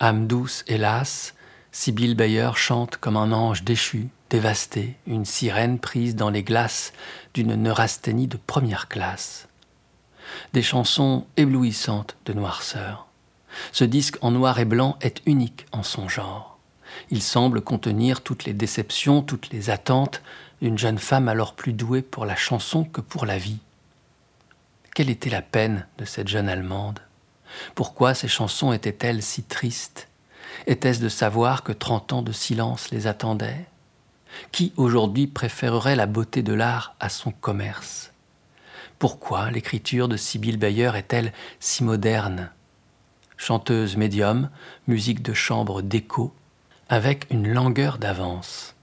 Âme 0.00 0.26
douce, 0.26 0.64
hélas, 0.66 1.34
Sibylle 1.70 2.16
Bayer 2.16 2.50
chante 2.56 2.96
comme 2.96 3.16
un 3.16 3.30
ange 3.30 3.62
déchu, 3.62 4.08
dévasté, 4.28 4.96
une 5.06 5.24
sirène 5.24 5.78
prise 5.78 6.16
dans 6.16 6.30
les 6.30 6.42
glaces 6.42 6.92
d'une 7.32 7.54
neurasthénie 7.54 8.26
de 8.26 8.38
première 8.38 8.88
classe. 8.88 9.46
Des 10.52 10.62
chansons 10.62 11.26
éblouissantes 11.36 12.16
de 12.24 12.32
noirceur. 12.32 13.06
Ce 13.70 13.84
disque 13.84 14.16
en 14.20 14.32
noir 14.32 14.58
et 14.58 14.64
blanc 14.64 14.96
est 15.00 15.22
unique 15.26 15.66
en 15.70 15.84
son 15.84 16.08
genre. 16.08 16.55
Il 17.10 17.22
semble 17.22 17.60
contenir 17.60 18.22
toutes 18.22 18.44
les 18.44 18.54
déceptions, 18.54 19.22
toutes 19.22 19.50
les 19.50 19.70
attentes 19.70 20.22
d'une 20.60 20.78
jeune 20.78 20.98
femme 20.98 21.28
alors 21.28 21.54
plus 21.54 21.72
douée 21.72 22.02
pour 22.02 22.26
la 22.26 22.36
chanson 22.36 22.84
que 22.84 23.00
pour 23.00 23.26
la 23.26 23.38
vie. 23.38 23.58
Quelle 24.94 25.10
était 25.10 25.30
la 25.30 25.42
peine 25.42 25.86
de 25.98 26.04
cette 26.04 26.28
jeune 26.28 26.48
Allemande? 26.48 27.00
Pourquoi 27.74 28.14
ces 28.14 28.28
chansons 28.28 28.72
étaient-elles 28.72 29.22
si 29.22 29.42
tristes? 29.42 30.08
Était-ce 30.66 31.00
de 31.00 31.08
savoir 31.08 31.62
que 31.62 31.72
trente 31.72 32.12
ans 32.12 32.22
de 32.22 32.32
silence 32.32 32.90
les 32.90 33.06
attendaient? 33.06 33.66
Qui 34.52 34.72
aujourd'hui 34.76 35.26
préférerait 35.26 35.96
la 35.96 36.06
beauté 36.06 36.42
de 36.42 36.54
l'art 36.54 36.94
à 37.00 37.08
son 37.08 37.30
commerce? 37.30 38.12
Pourquoi 38.98 39.50
l'écriture 39.50 40.08
de 40.08 40.16
Sibylle 40.16 40.56
Bayer 40.56 40.92
est-elle 40.96 41.32
si 41.60 41.84
moderne? 41.84 42.50
Chanteuse 43.36 43.98
médium, 43.98 44.48
musique 44.86 45.22
de 45.22 45.34
chambre 45.34 45.82
d'écho, 45.82 46.32
avec 46.88 47.26
une 47.30 47.52
langueur 47.52 47.98
d'avance. 47.98 48.74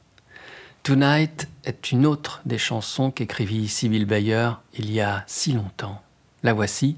Tonight 0.84 1.48
est 1.64 1.92
une 1.92 2.06
autre 2.06 2.42
des 2.46 2.58
chansons 2.58 3.10
qu'écrivit 3.10 3.70
Sibyl 3.70 4.06
Bayer 4.06 4.50
il 4.78 4.92
y 4.92 5.00
a 5.00 5.24
si 5.28 5.54
longtemps. 5.54 6.02
La 6.44 6.54
voici, 6.54 6.98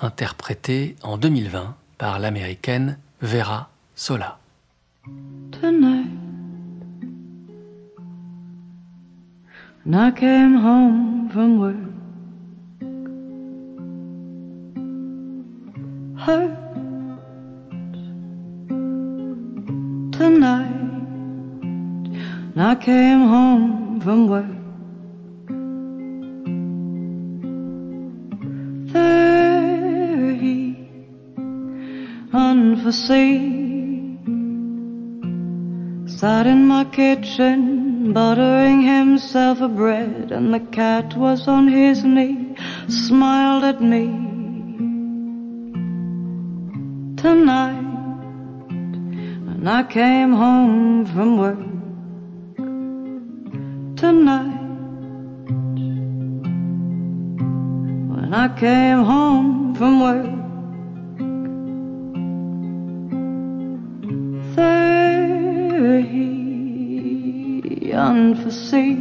interprétée 0.00 0.94
en 1.02 1.18
2020 1.18 1.74
par 1.98 2.20
l'américaine 2.20 2.98
Vera 3.20 3.70
Sola. 3.96 4.38
Tonight, 5.50 6.06
I 9.86 10.10
came 10.12 10.56
home 10.56 11.28
from 11.30 11.58
work, 11.58 11.76
tonight. 20.16 20.70
And 22.54 22.62
I 22.62 22.74
came 22.76 23.22
home 23.34 24.00
from 24.00 24.28
work. 24.28 24.46
There 28.92 30.34
he, 30.42 30.58
unforeseen, 32.32 33.34
sat 36.06 36.46
in 36.46 36.66
my 36.68 36.84
kitchen, 36.84 38.12
buttering 38.12 38.82
himself 38.82 39.60
a 39.60 39.68
bread, 39.68 40.30
and 40.30 40.54
the 40.54 40.60
cat 40.60 41.16
was 41.16 41.48
on 41.48 41.66
his 41.66 42.04
knee, 42.04 42.54
smiled 42.88 43.64
at 43.64 43.80
me. 43.82 44.06
Tonight, 47.16 47.83
and 49.64 49.72
I 49.72 49.82
came 49.82 50.32
home 50.34 51.06
from 51.06 51.38
work 51.38 51.58
tonight. 53.96 54.60
When 58.12 58.34
I 58.34 58.48
came 58.60 59.04
home 59.04 59.74
from 59.74 60.00
work, 60.02 60.26
he 66.10 67.92
unforeseen. 67.92 69.00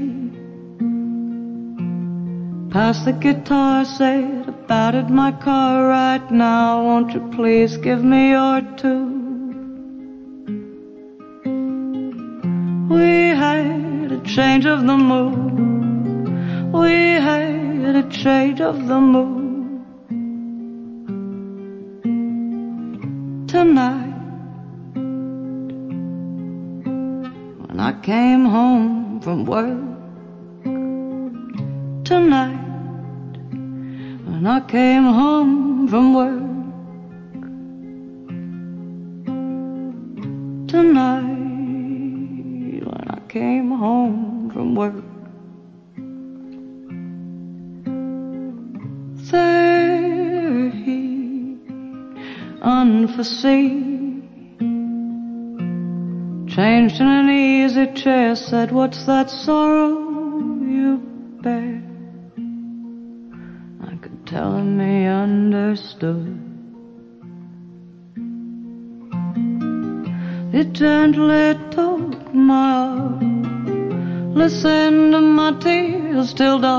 Pass 2.71 3.03
the 3.03 3.11
guitar, 3.11 3.83
said 3.83 4.47
about 4.47 4.95
it 4.95 5.09
my 5.09 5.33
car 5.33 5.89
right 5.89 6.31
now. 6.31 6.81
Won't 6.81 7.13
you 7.13 7.19
please 7.35 7.75
give 7.75 8.01
me 8.01 8.29
your 8.29 8.61
two? 8.77 9.12
Change 14.23 14.65
of 14.65 14.85
the 14.87 14.97
mood. 14.97 16.73
We 16.73 16.91
had 16.91 17.95
a 17.95 18.03
change 18.09 18.61
of 18.61 18.87
the 18.87 18.99
mood. 18.99 19.83
Tonight, 23.47 24.13
when 27.67 27.79
I 27.79 27.93
came 28.01 28.45
home 28.45 29.19
from 29.21 29.45
work. 29.45 29.77
Tonight, 32.05 32.59
when 34.25 34.47
I 34.47 34.59
came 34.61 35.03
home 35.03 35.87
from 35.87 36.13
work. 36.13 36.42
Unforeseen, 53.23 54.21
changed 56.47 56.99
in 56.99 57.07
an 57.07 57.29
easy 57.29 57.87
chair, 57.93 58.35
said, 58.35 58.71
What's 58.71 59.05
that 59.05 59.29
sorrow 59.29 59.91
you 60.61 60.97
bear? 61.41 61.81
I 63.87 63.95
could 64.01 64.27
tell 64.27 64.57
him 64.57 64.79
he 64.79 65.05
understood. 65.05 66.39
He 70.51 70.63
gently 70.65 71.55
took 71.71 72.33
my 72.33 72.71
arm, 72.99 74.35
listen 74.35 75.11
to 75.11 75.21
my 75.21 75.53
tears 75.59 76.29
still 76.29 76.59
dark, 76.59 76.72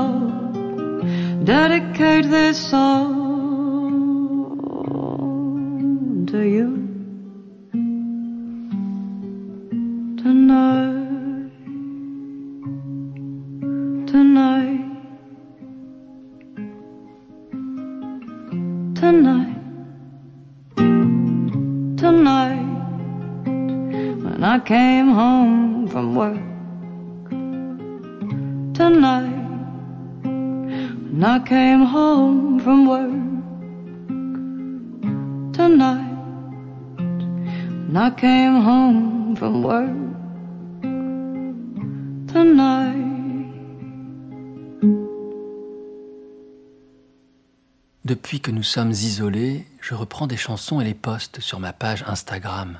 que 48.45 48.51
nous 48.51 48.61
sommes 48.61 48.91
isolés, 48.91 49.65
je 49.81 49.95
reprends 49.95 50.27
des 50.27 50.37
chansons 50.37 50.79
et 50.79 50.83
les 50.83 50.93
poste 50.93 51.39
sur 51.39 51.59
ma 51.59 51.73
page 51.73 52.03
Instagram. 52.05 52.79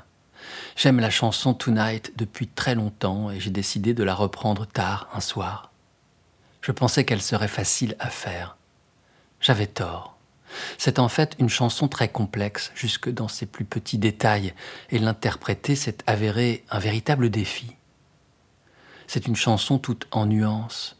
J'aime 0.76 1.00
la 1.00 1.10
chanson 1.10 1.54
Tonight 1.54 2.12
depuis 2.14 2.46
très 2.46 2.76
longtemps 2.76 3.32
et 3.32 3.40
j'ai 3.40 3.50
décidé 3.50 3.92
de 3.92 4.04
la 4.04 4.14
reprendre 4.14 4.64
tard 4.64 5.08
un 5.12 5.18
soir. 5.18 5.72
Je 6.60 6.70
pensais 6.70 7.04
qu'elle 7.04 7.20
serait 7.20 7.48
facile 7.48 7.96
à 7.98 8.10
faire. 8.10 8.56
J'avais 9.40 9.66
tort. 9.66 10.16
C'est 10.78 11.00
en 11.00 11.08
fait 11.08 11.34
une 11.40 11.48
chanson 11.48 11.88
très 11.88 12.10
complexe, 12.10 12.70
jusque 12.76 13.10
dans 13.10 13.26
ses 13.26 13.46
plus 13.46 13.64
petits 13.64 13.98
détails, 13.98 14.54
et 14.90 15.00
l'interpréter 15.00 15.74
s'est 15.74 15.98
avéré 16.06 16.64
un 16.70 16.78
véritable 16.78 17.28
défi. 17.28 17.74
C'est 19.08 19.26
une 19.26 19.34
chanson 19.34 19.80
toute 19.80 20.06
en 20.12 20.26
nuances. 20.26 20.96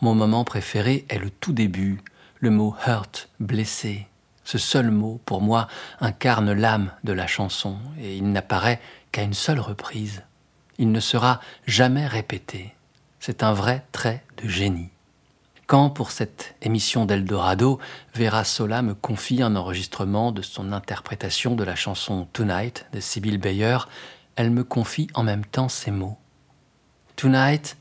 Mon 0.00 0.16
moment 0.16 0.42
préféré 0.42 1.06
est 1.08 1.20
le 1.20 1.30
tout 1.30 1.52
début, 1.52 2.02
le 2.46 2.52
mot 2.52 2.76
hurt, 2.86 3.28
blessé. 3.40 4.06
Ce 4.44 4.56
seul 4.56 4.92
mot, 4.92 5.20
pour 5.24 5.42
moi, 5.42 5.66
incarne 5.98 6.52
l'âme 6.52 6.92
de 7.02 7.12
la 7.12 7.26
chanson, 7.26 7.76
et 8.00 8.16
il 8.16 8.30
n'apparaît 8.30 8.80
qu'à 9.10 9.22
une 9.22 9.34
seule 9.34 9.58
reprise. 9.58 10.22
Il 10.78 10.92
ne 10.92 11.00
sera 11.00 11.40
jamais 11.66 12.06
répété. 12.06 12.72
C'est 13.18 13.42
un 13.42 13.52
vrai 13.52 13.84
trait 13.90 14.22
de 14.36 14.48
génie. 14.48 14.90
Quand, 15.66 15.90
pour 15.90 16.12
cette 16.12 16.54
émission 16.62 17.04
d'Eldorado, 17.04 17.80
Vera 18.14 18.44
Sola 18.44 18.80
me 18.80 18.94
confie 18.94 19.42
un 19.42 19.56
enregistrement 19.56 20.30
de 20.30 20.42
son 20.42 20.70
interprétation 20.70 21.56
de 21.56 21.64
la 21.64 21.74
chanson 21.74 22.28
Tonight 22.32 22.86
de 22.92 23.00
Sibyl 23.00 23.38
Bayer, 23.38 23.78
elle 24.36 24.52
me 24.52 24.62
confie 24.62 25.08
en 25.14 25.24
même 25.24 25.44
temps 25.44 25.68
ces 25.68 25.90
mots. 25.90 26.16
Tonight 27.16 27.76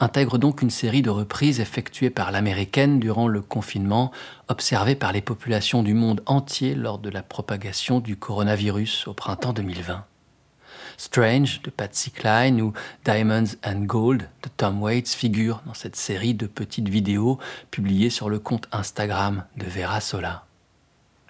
intègre 0.00 0.38
donc 0.38 0.62
une 0.62 0.70
série 0.70 1.02
de 1.02 1.10
reprises 1.10 1.60
effectuées 1.60 2.10
par 2.10 2.32
l'américaine 2.32 2.98
durant 2.98 3.28
le 3.28 3.40
confinement 3.40 4.10
observé 4.48 4.94
par 4.94 5.12
les 5.12 5.20
populations 5.20 5.82
du 5.82 5.94
monde 5.94 6.22
entier 6.26 6.74
lors 6.74 6.98
de 6.98 7.10
la 7.10 7.22
propagation 7.22 8.00
du 8.00 8.16
coronavirus 8.16 9.06
au 9.08 9.14
printemps 9.14 9.52
2020. 9.52 10.04
Strange 10.96 11.60
de 11.62 11.70
Patsy 11.70 12.10
Cline 12.10 12.60
ou 12.60 12.72
Diamonds 13.04 13.56
and 13.64 13.80
Gold 13.80 14.28
de 14.42 14.48
Tom 14.56 14.82
Waits 14.82 15.14
figurent 15.14 15.62
dans 15.66 15.74
cette 15.74 15.96
série 15.96 16.34
de 16.34 16.46
petites 16.46 16.88
vidéos 16.88 17.38
publiées 17.70 18.10
sur 18.10 18.28
le 18.28 18.38
compte 18.38 18.68
Instagram 18.72 19.44
de 19.56 19.64
Vera 19.64 20.00
Sola. 20.00 20.44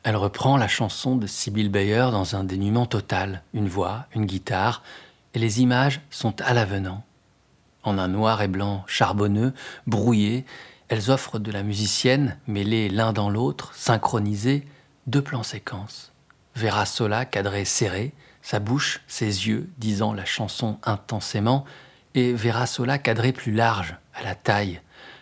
Elle 0.02 0.16
reprend 0.16 0.58
la 0.58 0.68
chanson 0.68 1.16
de 1.16 1.26
Sibyl 1.26 1.70
Bayer 1.70 2.08
dans 2.12 2.36
un 2.36 2.44
dénuement 2.44 2.84
total, 2.84 3.42
une 3.54 3.68
voix, 3.68 4.06
une 4.14 4.26
guitare, 4.26 4.82
et 5.32 5.38
les 5.38 5.62
images 5.62 6.02
sont 6.10 6.34
à 6.42 6.52
l'avenant. 6.52 7.02
En 7.84 7.98
un 7.98 8.08
noir 8.08 8.42
et 8.42 8.48
blanc 8.48 8.82
charbonneux, 8.86 9.52
brouillé, 9.86 10.44
elles 10.88 11.10
offrent 11.10 11.38
de 11.38 11.52
la 11.52 11.62
musicienne, 11.62 12.38
mêlée 12.46 12.88
l'un 12.88 13.12
dans 13.12 13.30
l'autre, 13.30 13.74
synchronisée, 13.74 14.66
deux 15.06 15.22
plans 15.22 15.42
séquences. 15.42 16.12
Vera 16.56 16.86
Sola 16.86 17.24
cadré 17.24 17.64
serré, 17.64 18.12
sa 18.42 18.58
bouche, 18.58 19.00
ses 19.06 19.48
yeux 19.48 19.68
disant 19.78 20.12
la 20.12 20.24
chanson 20.24 20.78
intensément, 20.82 21.64
et 22.14 22.32
Vera 22.32 22.66
Sola 22.66 22.98
cadré 22.98 23.32
plus 23.32 23.52
large, 23.52 23.96
à 24.14 24.22
la 24.22 24.34
taille, 24.34 24.80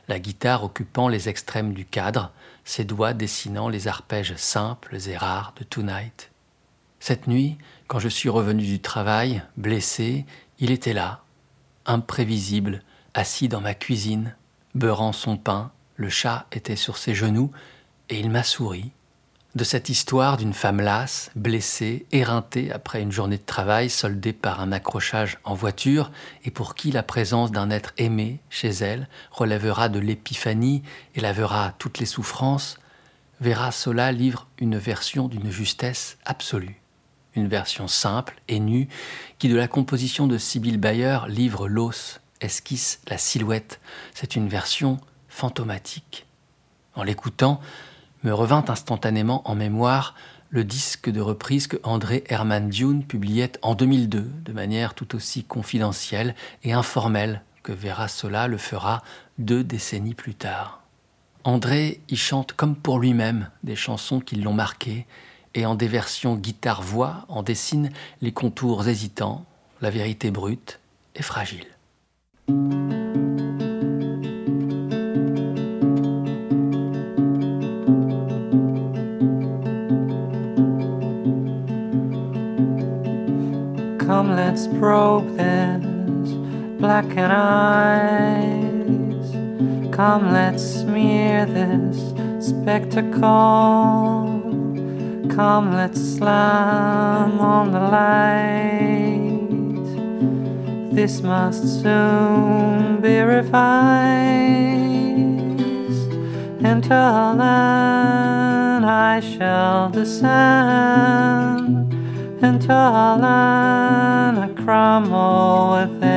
la 0.09 0.21
guitare 0.21 0.63
occupant 0.65 1.09
les 1.09 1.29
extrêmes 1.29 1.73
du 1.73 1.85
cadre, 1.85 2.33
ses 2.65 2.85
doigts 2.85 3.13
dessinant 3.13 3.69
les 3.69 3.89
arpèges 3.89 4.37
simples 4.37 4.97
et 5.09 5.17
rares 5.17 5.55
de 5.59 5.65
Tonight. 5.65 6.31
Cette 7.01 7.27
nuit, 7.27 7.59
quand 7.89 7.99
je 7.99 8.09
suis 8.09 8.29
revenu 8.29 8.63
du 8.63 8.81
travail, 8.81 9.43
blessé, 9.57 10.27
il 10.59 10.71
était 10.71 10.93
là, 10.93 11.23
imprévisible, 11.87 12.83
assis 13.15 13.49
dans 13.49 13.61
ma 13.61 13.75
cuisine, 13.75 14.37
beurrant 14.75 15.13
son 15.13 15.37
pain, 15.37 15.71
le 15.97 16.09
chat 16.09 16.47
était 16.53 16.77
sur 16.77 16.97
ses 16.97 17.15
genoux, 17.15 17.51
et 18.09 18.19
il 18.19 18.31
m'a 18.31 18.43
souri, 18.43 18.93
de 19.55 19.65
cette 19.65 19.91
histoire 19.91 20.39
d'une 20.39 20.55
femme 20.55 20.81
lasse, 20.81 21.31
blessée, 21.37 22.07
éreintée 22.11 22.73
après 22.73 23.03
une 23.03 23.13
journée 23.13 23.37
de 23.37 23.45
travail 23.45 23.91
soldée 23.91 24.33
par 24.33 24.61
un 24.61 24.73
accrochage 24.73 25.39
en 25.45 25.55
voiture, 25.55 26.11
et 26.45 26.51
pour 26.51 26.75
qui 26.75 26.91
la 26.91 27.03
présence 27.03 27.53
d'un 27.53 27.71
être 27.71 27.93
aimé 27.99 28.41
chez 28.49 28.71
elle 28.71 29.09
relèvera 29.31 29.89
de 29.91 29.99
l'épiphanie 29.99 30.83
et 31.15 31.21
lavera 31.21 31.75
toutes 31.79 31.99
les 31.99 32.07
souffrances, 32.07 32.79
Vera 33.41 33.73
Sola 33.73 34.13
livre 34.13 34.47
une 34.59 34.79
version 34.79 35.29
d'une 35.29 35.51
justesse 35.51 36.17
absolue. 36.25 36.82
Une 37.35 37.49
version 37.49 37.89
simple 37.89 38.41
et 38.49 38.61
nue 38.61 38.89
qui, 39.39 39.49
de 39.49 39.57
la 39.57 39.69
composition 39.69 40.27
de 40.27 40.39
Sibyl 40.39 40.79
Bayer, 40.79 41.21
livre 41.29 41.69
l'os, 41.69 42.21
esquisse 42.41 43.01
la 43.09 43.19
silhouette. 43.19 43.81
C'est 44.15 44.37
une 44.37 44.49
version 44.49 45.01
fantomatique. 45.29 46.27
En 46.95 47.03
l'écoutant, 47.03 47.61
me 48.23 48.33
revint 48.33 48.65
instantanément 48.69 49.49
en 49.49 49.55
mémoire 49.55 50.15
le 50.51 50.65
disque 50.65 51.09
de 51.09 51.21
reprise 51.21 51.67
que 51.67 51.79
André 51.83 52.25
Herman 52.29 52.69
Dune 52.69 53.05
publiait 53.05 53.53
en 53.63 53.75
2002 53.75 54.21
de 54.21 54.53
manière 54.53 54.93
tout 54.93 55.17
aussi 55.17 55.45
confidentielle 55.45 56.35
et 56.63 56.75
informelle 56.75 57.43
que 57.63 57.73
Vera 57.73 58.07
Sola 58.09 58.49
le 58.49 58.59
fera 58.59 59.03
deux 59.39 59.65
décennies 59.65 60.15
plus 60.15 60.35
tard. 60.35 60.83
André 61.45 62.01
y 62.09 62.17
chante 62.17 62.53
comme 62.53 62.77
pour 62.77 62.99
lui-même 62.99 63.49
des 63.63 63.77
chansons 63.77 64.21
qui 64.21 64.37
l'ont 64.37 64.53
marqué 64.53 65.07
et 65.55 65.67
en 65.67 65.75
des 65.75 65.89
versions 65.89 66.37
guitare-voix 66.37 67.25
en 67.29 67.43
dessine 67.43 67.91
les 68.21 68.33
contours 68.33 68.89
hésitants, 68.89 69.45
la 69.81 69.91
vérité 69.91 70.31
brute 70.31 70.81
et 71.15 71.23
fragile. 71.23 71.67
Come, 83.99 84.37
let's 84.37 84.67
probe 84.79 85.37
this 85.37 86.33
blackened 86.79 87.33
eyes. 87.33 88.33
Come, 89.91 90.33
let's 90.33 90.63
smear 90.63 91.47
this 91.47 91.99
spectacle. 92.41 94.32
Come, 95.35 95.73
let's 95.73 96.01
slam 96.17 97.41
on 97.41 97.73
the 97.73 97.81
light. 97.81 99.39
This 100.95 101.23
must 101.23 101.83
soon 101.83 103.01
be 103.01 103.19
revised. 103.21 103.53
Into 106.65 106.95
land 106.95 108.85
I 108.85 109.21
shall 109.21 109.91
descend 109.91 110.73
a 112.73 113.17
land 113.21 114.39
I 114.39 114.49
crumble 114.63 115.73
within. 115.81 116.13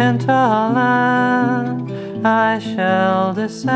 A 0.00 0.72
land 0.72 1.92
I 2.26 2.58
shall 2.58 3.34
descend. 3.34 3.72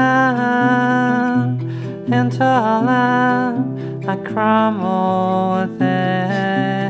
Into 2.09 2.45
a 2.45 2.83
land 2.87 4.09
I 4.09 4.15
crumble 4.15 5.67
within. 5.69 6.87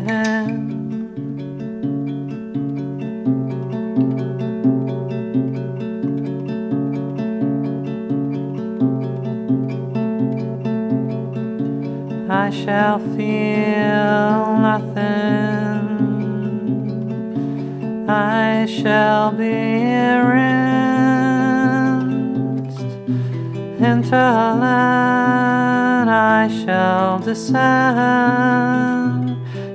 I 12.29 12.50
shall 12.50 12.98
feel 12.98 14.59
nothing. 14.61 15.87
I 18.07 18.66
shall 18.66 19.33
be 19.33 19.55
rinsed 20.05 20.76
into 23.81 24.14
a 24.14 24.55
land. 24.61 25.05
I 26.46 26.48
shall 26.48 27.18
descend 27.18 27.56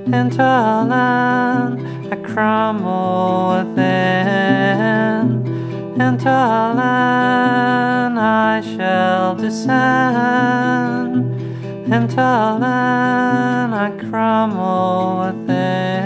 into 0.06 0.42
a 0.42 0.88
land. 0.88 1.86
I 2.10 2.16
crumble 2.16 3.58
within 3.58 5.44
into 6.00 6.30
a 6.30 6.72
land. 6.80 8.18
I 8.18 8.62
shall 8.62 9.34
descend 9.34 11.16
into 11.92 12.20
a 12.22 12.56
land 12.58 13.74
I 13.74 13.90
crumble 14.08 15.26
within. 15.26 16.01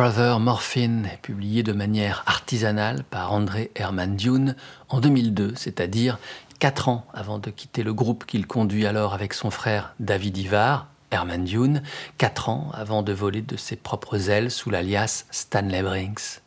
Brother 0.00 0.40
Morphine 0.40 1.10
est 1.12 1.20
publié 1.20 1.62
de 1.62 1.74
manière 1.74 2.22
artisanale 2.24 3.04
par 3.10 3.34
André 3.34 3.70
Herman 3.74 4.16
Dune 4.16 4.56
en 4.88 4.98
2002, 4.98 5.52
c'est-à-dire 5.56 6.18
quatre 6.58 6.88
ans 6.88 7.06
avant 7.12 7.38
de 7.38 7.50
quitter 7.50 7.82
le 7.82 7.92
groupe 7.92 8.24
qu'il 8.24 8.46
conduit 8.46 8.86
alors 8.86 9.12
avec 9.12 9.34
son 9.34 9.50
frère 9.50 9.92
David 10.00 10.38
Ivar, 10.38 10.86
Herman 11.10 11.44
Dune, 11.44 11.82
quatre 12.16 12.48
ans 12.48 12.70
avant 12.72 13.02
de 13.02 13.12
voler 13.12 13.42
de 13.42 13.58
ses 13.58 13.76
propres 13.76 14.30
ailes 14.30 14.50
sous 14.50 14.70
l'alias 14.70 15.26
Stanley 15.30 15.82
Brinks. 15.82 16.40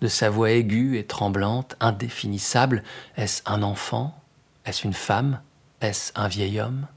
De 0.00 0.08
sa 0.08 0.28
voix 0.28 0.50
aiguë 0.50 0.98
et 0.98 1.04
tremblante, 1.04 1.76
indéfinissable, 1.78 2.82
est-ce 3.16 3.42
un 3.46 3.62
enfant? 3.62 4.20
Est-ce 4.66 4.84
une 4.84 4.94
femme? 4.94 5.40
Est-ce 5.80 6.10
un 6.16 6.26
vieil 6.26 6.60
homme? 6.60 6.88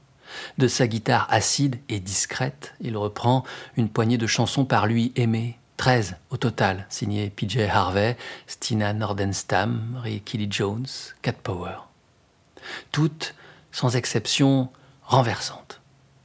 De 0.58 0.66
sa 0.66 0.88
guitare 0.88 1.28
acide 1.30 1.78
et 1.88 2.00
discrète, 2.00 2.74
il 2.80 2.96
reprend 2.96 3.44
une 3.76 3.88
poignée 3.88 4.18
de 4.18 4.26
chansons 4.26 4.64
par 4.64 4.88
lui 4.88 5.12
aimées, 5.14 5.56
13 5.76 6.16
au 6.30 6.36
total, 6.36 6.86
signées 6.88 7.30
PJ 7.30 7.58
Harvey, 7.68 8.16
Stina 8.46 8.92
Nordenstam, 8.92 9.98
Ray 10.02 10.20
Kelly 10.20 10.48
Jones, 10.50 10.86
Cat 11.22 11.32
Power. 11.42 11.76
Toutes, 12.92 13.34
sans 13.72 13.96
exception, 13.96 14.70
renversantes. 15.02 15.80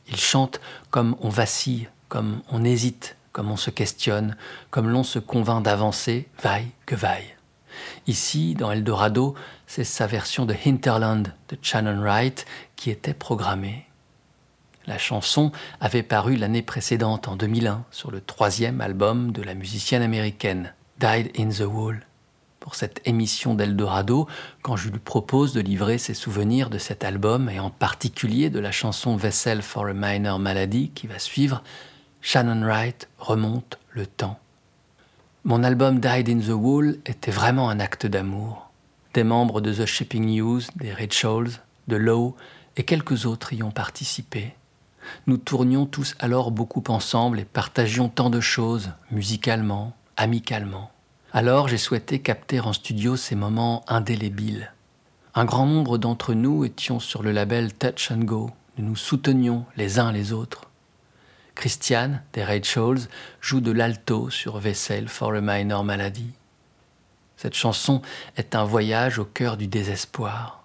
Il 0.08 0.18
chante 0.18 0.60
comme 0.90 1.16
on 1.20 1.30
vacille, 1.30 1.90
comme 2.08 2.42
on 2.50 2.64
hésite 2.64 3.16
comme 3.32 3.52
on 3.52 3.58
se 3.58 3.70
questionne, 3.70 4.36
comme 4.70 4.90
l'on 4.90 5.04
se 5.04 5.20
convainc 5.20 5.64
d'avancer, 5.64 6.28
vaille 6.42 6.72
que 6.86 6.96
vaille. 6.96 7.36
Ici, 8.08 8.56
dans 8.56 8.72
Eldorado, 8.72 9.36
c'est 9.68 9.84
sa 9.84 10.08
version 10.08 10.46
de 10.46 10.56
Hinterland 10.66 11.34
de 11.50 11.58
Shannon 11.62 12.02
Wright 12.02 12.46
qui 12.76 12.90
était 12.90 13.14
programmée. 13.14 13.86
La 14.90 14.98
chanson 14.98 15.52
avait 15.82 16.02
paru 16.02 16.36
l'année 16.36 16.64
précédente, 16.64 17.28
en 17.28 17.36
2001, 17.36 17.86
sur 17.92 18.10
le 18.10 18.22
troisième 18.22 18.82
album 18.82 19.32
de 19.32 19.44
la 19.44 19.54
musicienne 19.54 20.02
américaine, 20.02 20.74
Died 21.00 21.30
in 21.38 21.50
the 21.50 21.70
Wall. 21.72 22.08
Pour 22.60 22.74
cette 22.74 23.00
émission 23.06 23.54
d'Eldorado, 23.54 24.28
quand 24.64 24.78
je 24.78 24.90
lui 24.90 24.98
propose 24.98 25.54
de 25.54 25.62
livrer 25.62 26.00
ses 26.00 26.16
souvenirs 26.16 26.72
de 26.72 26.80
cet 26.80 27.04
album, 27.04 27.52
et 27.52 27.60
en 27.60 27.70
particulier 27.70 28.50
de 28.50 28.58
la 28.58 28.72
chanson 28.72 29.16
Vessel 29.16 29.62
for 29.62 29.86
a 29.86 29.94
Minor 29.94 30.40
Malady 30.40 30.90
qui 30.90 31.06
va 31.06 31.20
suivre, 31.20 31.62
Shannon 32.22 32.66
Wright 32.66 33.08
remonte 33.20 33.78
le 33.92 34.08
temps. 34.08 34.40
Mon 35.44 35.64
album 35.64 36.00
Died 36.00 36.30
in 36.30 36.40
the 36.40 36.58
Wall 36.58 36.98
était 37.06 37.30
vraiment 37.30 37.70
un 37.70 37.80
acte 37.80 38.08
d'amour. 38.08 38.72
Des 39.14 39.24
membres 39.24 39.62
de 39.62 39.72
The 39.72 39.86
Shipping 39.86 40.26
News, 40.26 40.62
des 40.78 40.96
Rituals, 40.96 41.62
de 41.88 41.96
Low 41.96 42.36
et 42.76 42.86
quelques 42.86 43.28
autres 43.28 43.54
y 43.54 43.62
ont 43.62 43.70
participé. 43.70 44.56
Nous 45.28 45.38
tournions 45.38 45.86
tous 45.86 46.16
alors 46.20 46.52
beaucoup 46.52 46.84
ensemble 46.88 47.40
et 47.40 47.46
partagions 47.46 48.10
tant 48.10 48.30
de 48.30 48.40
choses, 48.40 48.92
musicalement, 49.12 49.94
amicalement. 50.18 50.92
Alors 51.32 51.68
j'ai 51.68 51.78
souhaité 51.78 52.20
capter 52.20 52.60
en 52.60 52.74
studio 52.74 53.16
ces 53.16 53.36
moments 53.36 53.84
indélébiles. 53.88 54.74
Un 55.36 55.46
grand 55.46 55.66
nombre 55.66 55.98
d'entre 55.98 56.34
nous 56.34 56.66
étions 56.66 57.00
sur 57.00 57.22
le 57.22 57.32
label 57.32 57.74
Touch 57.74 58.12
and 58.12 58.24
Go. 58.24 58.50
Nous 58.78 58.86
nous 58.86 58.96
soutenions 58.96 59.66
les 59.78 60.00
uns 60.00 60.12
les 60.12 60.34
autres. 60.34 60.64
Christiane, 61.54 62.24
des 62.34 62.44
Rachels, 62.44 63.08
joue 63.42 63.60
de 63.60 63.72
l'alto 63.72 64.30
sur 64.30 64.58
Vessel 64.58 65.08
for 65.08 65.34
a 65.34 65.42
Minor 65.42 65.84
Malady. 65.84 66.32
Cette 67.38 67.56
chanson 67.56 68.02
est 68.38 68.56
un 68.56 68.64
voyage 68.64 69.20
au 69.20 69.26
cœur 69.26 69.56
du 69.56 69.68
désespoir. 69.68 70.59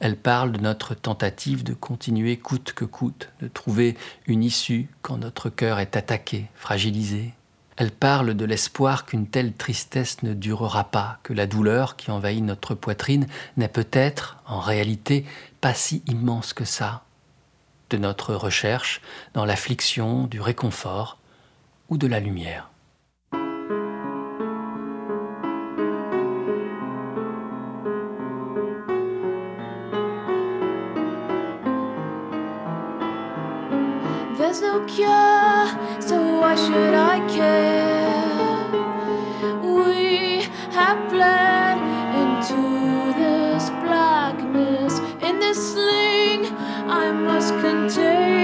Elle 0.00 0.16
parle 0.16 0.52
de 0.52 0.60
notre 0.60 0.94
tentative 0.94 1.64
de 1.64 1.74
continuer 1.74 2.36
coûte 2.36 2.72
que 2.72 2.84
coûte, 2.84 3.30
de 3.40 3.48
trouver 3.48 3.96
une 4.26 4.42
issue 4.42 4.88
quand 5.02 5.18
notre 5.18 5.50
cœur 5.50 5.78
est 5.78 5.96
attaqué, 5.96 6.46
fragilisé. 6.54 7.32
Elle 7.76 7.90
parle 7.90 8.34
de 8.34 8.44
l'espoir 8.44 9.06
qu'une 9.06 9.26
telle 9.26 9.54
tristesse 9.54 10.22
ne 10.22 10.34
durera 10.34 10.84
pas, 10.84 11.18
que 11.22 11.32
la 11.32 11.46
douleur 11.46 11.96
qui 11.96 12.10
envahit 12.10 12.44
notre 12.44 12.74
poitrine 12.74 13.26
n'est 13.56 13.68
peut-être, 13.68 14.36
en 14.46 14.60
réalité, 14.60 15.24
pas 15.62 15.72
si 15.72 16.02
immense 16.06 16.52
que 16.52 16.66
ça, 16.66 17.04
de 17.88 17.96
notre 17.96 18.34
recherche 18.34 19.00
dans 19.32 19.44
l'affliction, 19.44 20.26
du 20.26 20.40
réconfort 20.40 21.18
ou 21.88 21.96
de 21.96 22.06
la 22.06 22.20
lumière. 22.20 22.70
Cure, 34.94 35.66
so 36.00 36.16
why 36.40 36.54
should 36.56 36.94
I 36.94 37.16
care? 37.36 38.70
We 39.76 40.42
have 40.72 40.98
fled 41.10 41.78
into 42.22 42.62
this 43.22 43.70
blackness 43.84 44.98
in 45.22 45.38
this 45.38 45.58
sling 45.72 46.46
I 47.02 47.12
must 47.12 47.54
contain. 47.60 48.39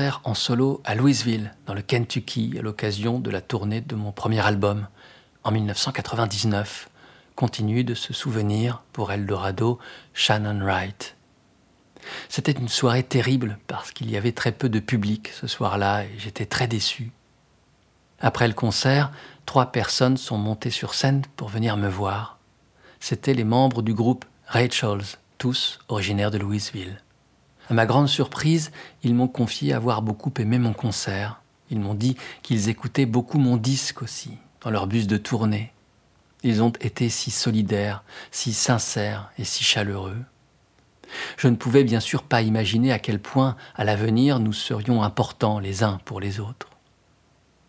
En 0.00 0.34
solo 0.34 0.80
à 0.84 0.94
Louisville, 0.94 1.54
dans 1.66 1.74
le 1.74 1.82
Kentucky, 1.82 2.54
à 2.58 2.62
l'occasion 2.62 3.20
de 3.20 3.30
la 3.30 3.42
tournée 3.42 3.82
de 3.82 3.94
mon 3.94 4.10
premier 4.10 4.40
album, 4.40 4.86
en 5.44 5.50
1999. 5.50 6.88
Continue 7.34 7.84
de 7.84 7.94
se 7.94 8.14
souvenir 8.14 8.82
pour 8.92 9.12
Eldorado, 9.12 9.78
Shannon 10.14 10.60
Wright. 10.64 11.16
C'était 12.28 12.52
une 12.52 12.68
soirée 12.68 13.02
terrible 13.02 13.58
parce 13.66 13.92
qu'il 13.92 14.10
y 14.10 14.16
avait 14.16 14.32
très 14.32 14.52
peu 14.52 14.68
de 14.68 14.80
public 14.80 15.30
ce 15.38 15.46
soir-là 15.46 16.04
et 16.04 16.14
j'étais 16.18 16.46
très 16.46 16.66
déçu. 16.66 17.12
Après 18.18 18.48
le 18.48 18.54
concert, 18.54 19.12
trois 19.44 19.72
personnes 19.72 20.16
sont 20.16 20.38
montées 20.38 20.70
sur 20.70 20.94
scène 20.94 21.22
pour 21.36 21.48
venir 21.48 21.76
me 21.76 21.88
voir. 21.88 22.38
C'étaient 22.98 23.34
les 23.34 23.44
membres 23.44 23.82
du 23.82 23.92
groupe 23.92 24.24
Rachels, 24.46 25.18
tous 25.38 25.80
originaires 25.88 26.30
de 26.30 26.38
Louisville. 26.38 27.02
À 27.72 27.74
ma 27.74 27.86
grande 27.86 28.08
surprise, 28.08 28.70
ils 29.02 29.14
m'ont 29.14 29.28
confié 29.28 29.72
avoir 29.72 30.02
beaucoup 30.02 30.30
aimé 30.36 30.58
mon 30.58 30.74
concert. 30.74 31.40
Ils 31.70 31.80
m'ont 31.80 31.94
dit 31.94 32.18
qu'ils 32.42 32.68
écoutaient 32.68 33.06
beaucoup 33.06 33.38
mon 33.38 33.56
disque 33.56 34.02
aussi, 34.02 34.32
dans 34.60 34.68
leur 34.68 34.86
bus 34.86 35.06
de 35.06 35.16
tournée. 35.16 35.72
Ils 36.42 36.62
ont 36.62 36.74
été 36.82 37.08
si 37.08 37.30
solidaires, 37.30 38.04
si 38.30 38.52
sincères 38.52 39.30
et 39.38 39.44
si 39.44 39.64
chaleureux. 39.64 40.18
Je 41.38 41.48
ne 41.48 41.56
pouvais 41.56 41.82
bien 41.82 42.00
sûr 42.00 42.24
pas 42.24 42.42
imaginer 42.42 42.92
à 42.92 42.98
quel 42.98 43.18
point, 43.18 43.56
à 43.74 43.84
l'avenir, 43.84 44.38
nous 44.38 44.52
serions 44.52 45.02
importants 45.02 45.58
les 45.58 45.82
uns 45.82 45.98
pour 46.04 46.20
les 46.20 46.40
autres. 46.40 46.68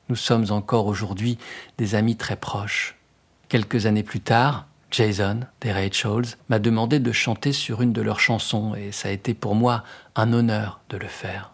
Nous 0.09 0.17
sommes 0.17 0.47
encore 0.49 0.87
aujourd'hui 0.87 1.37
des 1.77 1.95
amis 1.95 2.17
très 2.17 2.35
proches. 2.35 2.97
Quelques 3.47 3.85
années 3.85 4.03
plus 4.03 4.19
tard, 4.19 4.67
Jason, 4.93 5.39
des 5.59 5.71
Rachels, 5.71 6.37
m'a 6.49 6.59
demandé 6.59 6.99
de 6.99 7.11
chanter 7.11 7.51
sur 7.51 7.81
une 7.81 7.93
de 7.93 8.01
leurs 8.03 8.19
chansons 8.19 8.75
et 8.75 8.91
ça 8.91 9.09
a 9.09 9.11
été 9.11 9.33
pour 9.33 9.55
moi 9.55 9.83
un 10.15 10.31
honneur 10.33 10.81
de 10.89 10.97
le 10.97 11.07
faire. 11.07 11.51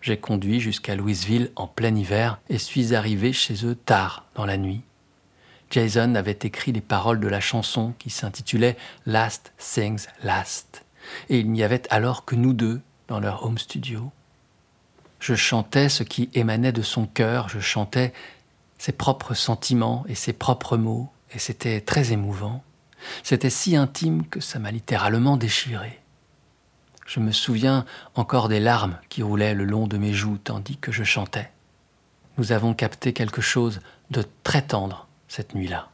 J'ai 0.00 0.16
conduit 0.16 0.58
jusqu'à 0.58 0.96
Louisville 0.96 1.50
en 1.54 1.66
plein 1.66 1.94
hiver 1.94 2.40
et 2.48 2.56
suis 2.56 2.94
arrivé 2.94 3.34
chez 3.34 3.66
eux 3.66 3.74
tard 3.74 4.24
dans 4.34 4.46
la 4.46 4.56
nuit. 4.56 4.80
Jason 5.70 6.14
avait 6.14 6.38
écrit 6.44 6.72
les 6.72 6.80
paroles 6.80 7.20
de 7.20 7.28
la 7.28 7.40
chanson 7.40 7.92
qui 7.98 8.08
s'intitulait 8.08 8.78
Last 9.04 9.52
Things 9.58 10.06
Last 10.24 10.86
et 11.28 11.38
il 11.38 11.52
n'y 11.52 11.62
avait 11.62 11.82
alors 11.90 12.24
que 12.24 12.36
nous 12.36 12.54
deux 12.54 12.80
dans 13.08 13.20
leur 13.20 13.44
home 13.44 13.58
studio. 13.58 14.10
Je 15.20 15.34
chantais 15.34 15.90
ce 15.90 16.04
qui 16.04 16.30
émanait 16.32 16.72
de 16.72 16.82
son 16.82 17.04
cœur, 17.04 17.50
je 17.50 17.60
chantais 17.60 18.14
ses 18.78 18.92
propres 18.92 19.34
sentiments 19.34 20.06
et 20.08 20.14
ses 20.14 20.32
propres 20.32 20.78
mots, 20.78 21.10
et 21.32 21.38
c'était 21.38 21.80
très 21.80 22.12
émouvant. 22.12 22.62
C'était 23.22 23.50
si 23.50 23.76
intime 23.76 24.26
que 24.26 24.40
ça 24.40 24.58
m'a 24.58 24.70
littéralement 24.70 25.36
déchiré. 25.36 26.00
Je 27.06 27.20
me 27.20 27.30
souviens 27.30 27.84
encore 28.14 28.48
des 28.48 28.60
larmes 28.60 28.98
qui 29.08 29.22
roulaient 29.22 29.54
le 29.54 29.64
long 29.64 29.86
de 29.86 29.96
mes 29.96 30.12
joues 30.12 30.38
tandis 30.38 30.76
que 30.76 30.92
je 30.92 31.04
chantais. 31.04 31.50
nous 32.38 32.52
avons 32.52 32.74
capté 32.74 33.12
quelque 33.14 33.40
chose 33.40 33.80
de 34.10 34.22
très 34.42 34.60
tendre 34.60 35.06
cette 35.28 35.54
nuit-là. 35.54 35.88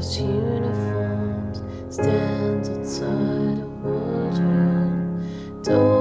Uniforms 0.00 1.60
stand 1.90 2.68
outside 2.68 3.58
a 3.58 3.66
wood 3.82 4.34
door. 5.64 5.97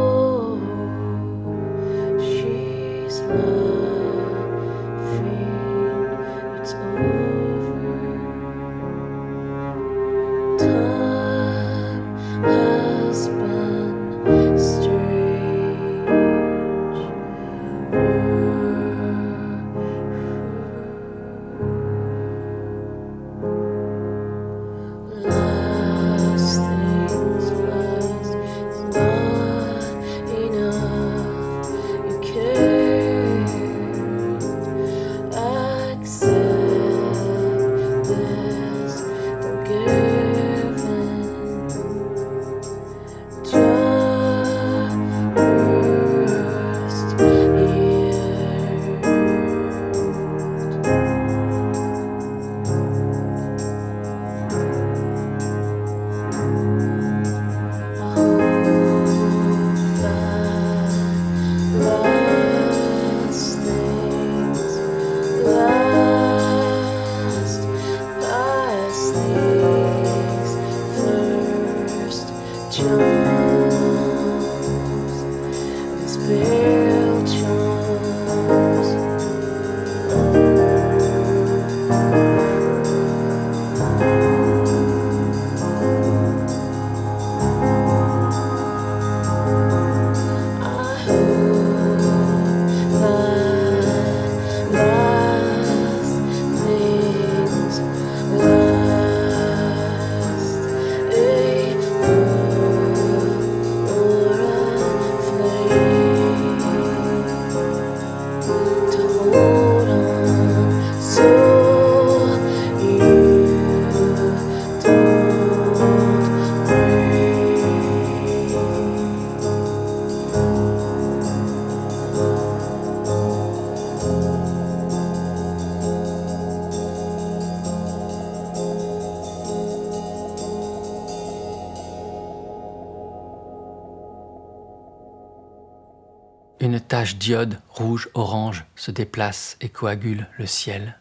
Tache 137.28 137.36
d'iode 137.36 137.60
rouge-orange 137.70 138.66
se 138.78 138.92
déplace 138.92 139.58
et 139.60 139.68
coagule 139.68 140.28
le 140.38 140.46
ciel. 140.46 140.98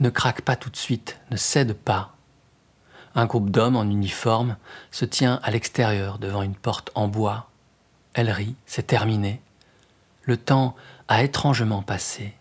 Ne 0.00 0.10
craque 0.10 0.42
pas 0.42 0.56
tout 0.56 0.70
de 0.70 0.76
suite, 0.76 1.20
ne 1.30 1.36
cède 1.36 1.74
pas. 1.74 2.16
Un 3.14 3.26
groupe 3.26 3.50
d'hommes 3.50 3.76
en 3.76 3.84
uniforme 3.84 4.56
se 4.90 5.04
tient 5.04 5.38
à 5.44 5.52
l'extérieur 5.52 6.18
devant 6.18 6.42
une 6.42 6.56
porte 6.56 6.90
en 6.96 7.06
bois. 7.06 7.50
Elle 8.14 8.30
rit, 8.30 8.56
c'est 8.66 8.88
terminé. 8.88 9.40
Le 10.22 10.36
temps 10.36 10.74
a 11.06 11.22
étrangement 11.22 11.82
passé. 11.82 12.34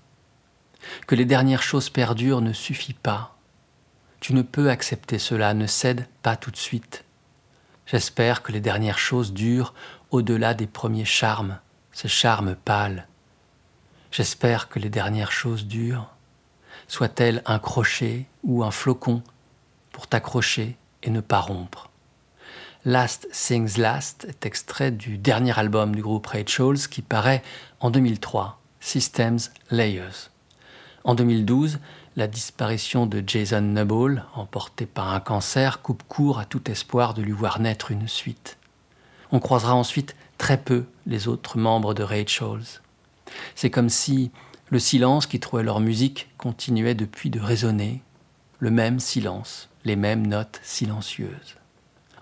Que 1.05 1.13
les 1.13 1.25
dernières 1.25 1.61
choses 1.61 1.91
perdurent 1.91 2.41
ne 2.41 2.53
suffit 2.53 2.95
pas. 2.95 3.37
Tu 4.21 4.33
ne 4.33 4.41
peux 4.41 4.71
accepter 4.71 5.19
cela, 5.19 5.53
ne 5.53 5.67
cède 5.67 6.07
pas 6.23 6.35
tout 6.35 6.49
de 6.49 6.57
suite. 6.57 7.03
J'espère 7.85 8.41
que 8.41 8.51
les 8.51 8.61
dernières 8.61 8.97
choses 8.97 9.33
durent 9.33 9.75
au-delà 10.09 10.55
des 10.55 10.67
premiers 10.67 11.05
charmes 11.05 11.59
ce 11.93 12.07
charme 12.07 12.55
pâle. 12.55 13.07
J'espère 14.11 14.67
que 14.67 14.79
les 14.79 14.89
dernières 14.89 15.31
choses 15.31 15.65
durent. 15.65 16.09
Soit-elle 16.87 17.41
un 17.45 17.59
crochet 17.59 18.25
ou 18.43 18.63
un 18.63 18.71
flocon 18.71 19.23
pour 19.91 20.07
t'accrocher 20.07 20.75
et 21.03 21.09
ne 21.09 21.21
pas 21.21 21.39
rompre. 21.39 21.89
Last 22.85 23.29
Things 23.31 23.77
Last 23.77 24.25
est 24.27 24.45
extrait 24.45 24.91
du 24.91 25.17
dernier 25.17 25.57
album 25.57 25.95
du 25.95 26.01
groupe 26.01 26.27
Rachel's 26.27 26.87
qui 26.87 27.01
paraît 27.01 27.41
en 27.79 27.89
2003, 27.91 28.59
Systems 28.81 29.39
Layers. 29.71 30.29
En 31.05 31.15
2012, 31.15 31.79
la 32.15 32.27
disparition 32.27 33.05
de 33.05 33.23
Jason 33.25 33.61
Nubble, 33.61 34.25
emporté 34.35 34.85
par 34.85 35.13
un 35.13 35.19
cancer, 35.19 35.81
coupe 35.81 36.03
court 36.03 36.39
à 36.39 36.45
tout 36.45 36.69
espoir 36.69 37.13
de 37.13 37.21
lui 37.21 37.31
voir 37.31 37.59
naître 37.59 37.91
une 37.91 38.07
suite. 38.07 38.57
On 39.31 39.39
croisera 39.39 39.73
ensuite 39.73 40.15
très 40.43 40.57
peu 40.57 40.83
les 41.05 41.29
autres 41.29 41.57
membres 41.57 41.93
de 41.93 42.03
Rachel's. 42.03 42.81
C'est 43.55 43.69
comme 43.69 43.87
si 43.87 44.29
le 44.71 44.77
silence 44.77 45.25
qui 45.25 45.39
trouvait 45.39 45.63
leur 45.63 45.79
musique 45.79 46.27
continuait 46.37 46.95
depuis 46.95 47.29
de 47.29 47.39
résonner, 47.39 48.01
le 48.59 48.69
même 48.69 48.99
silence, 48.99 49.69
les 49.85 49.95
mêmes 49.95 50.27
notes 50.27 50.59
silencieuses. 50.61 51.55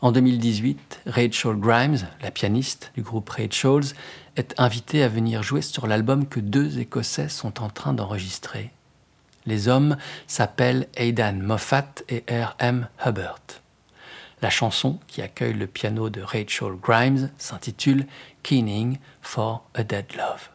En 0.01 0.11
2018, 0.11 1.01
Rachel 1.07 1.55
Grimes, 1.55 1.97
la 2.21 2.29
pianiste 2.29 2.91
du 2.93 3.01
groupe 3.01 3.27
Rachel's, 3.27 3.95
est 4.35 4.53
invitée 4.59 5.01
à 5.01 5.07
venir 5.07 5.41
jouer 5.41 5.63
sur 5.63 5.87
l'album 5.87 6.27
que 6.27 6.39
deux 6.39 6.77
Écossais 6.77 7.27
sont 7.27 7.63
en 7.63 7.69
train 7.69 7.93
d'enregistrer. 7.93 8.69
Les 9.47 9.67
hommes 9.67 9.97
s'appellent 10.27 10.87
Aidan 10.93 11.39
Moffat 11.41 12.03
et 12.07 12.23
R.M. 12.29 12.87
Hubbard. 13.03 13.60
La 14.41 14.49
chanson, 14.49 14.99
qui 15.07 15.21
accueille 15.21 15.53
le 15.53 15.67
piano 15.67 16.09
de 16.09 16.21
Rachel 16.21 16.73
Grimes, 16.81 17.29
s'intitule 17.37 18.07
Keening 18.43 18.97
for 19.21 19.63
a 19.75 19.83
Dead 19.83 20.05
Love. 20.15 20.49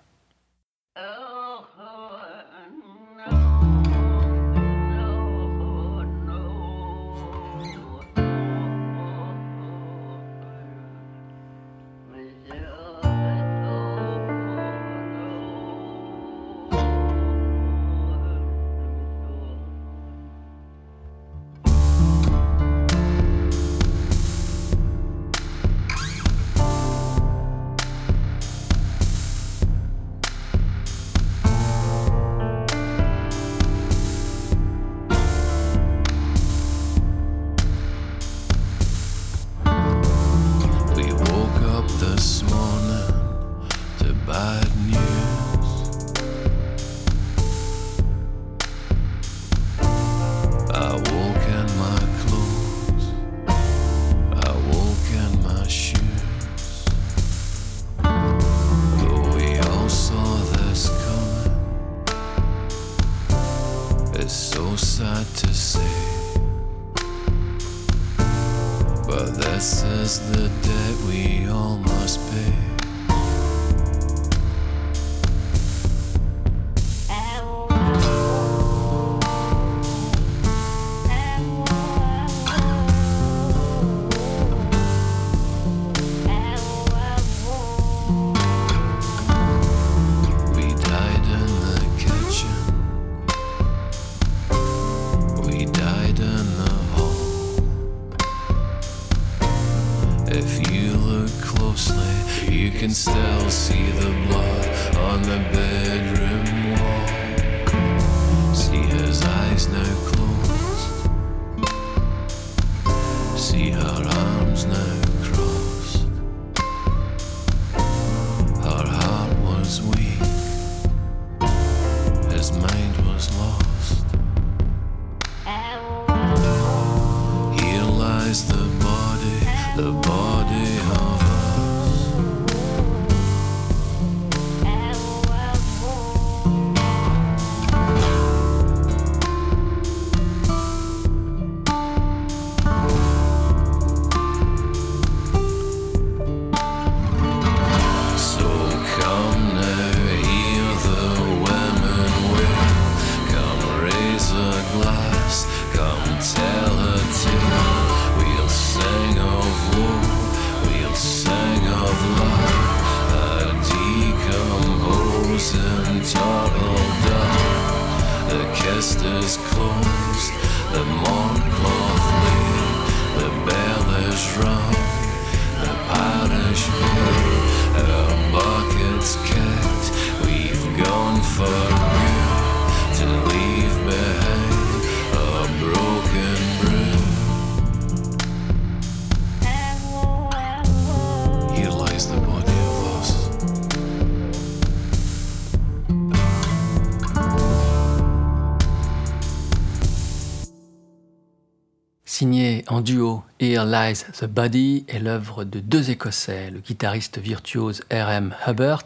Lies 203.66 204.04
the 204.20 204.26
Body 204.26 204.84
est 204.86 205.00
l'œuvre 205.00 205.42
de 205.42 205.58
deux 205.58 205.90
Écossais, 205.90 206.50
le 206.50 206.60
guitariste 206.60 207.18
virtuose 207.18 207.82
R.M. 207.90 208.32
Hubbard 208.46 208.84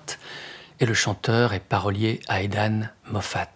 et 0.80 0.86
le 0.86 0.94
chanteur 0.94 1.52
et 1.52 1.60
parolier 1.60 2.20
Aidan 2.30 2.88
Moffat. 3.10 3.50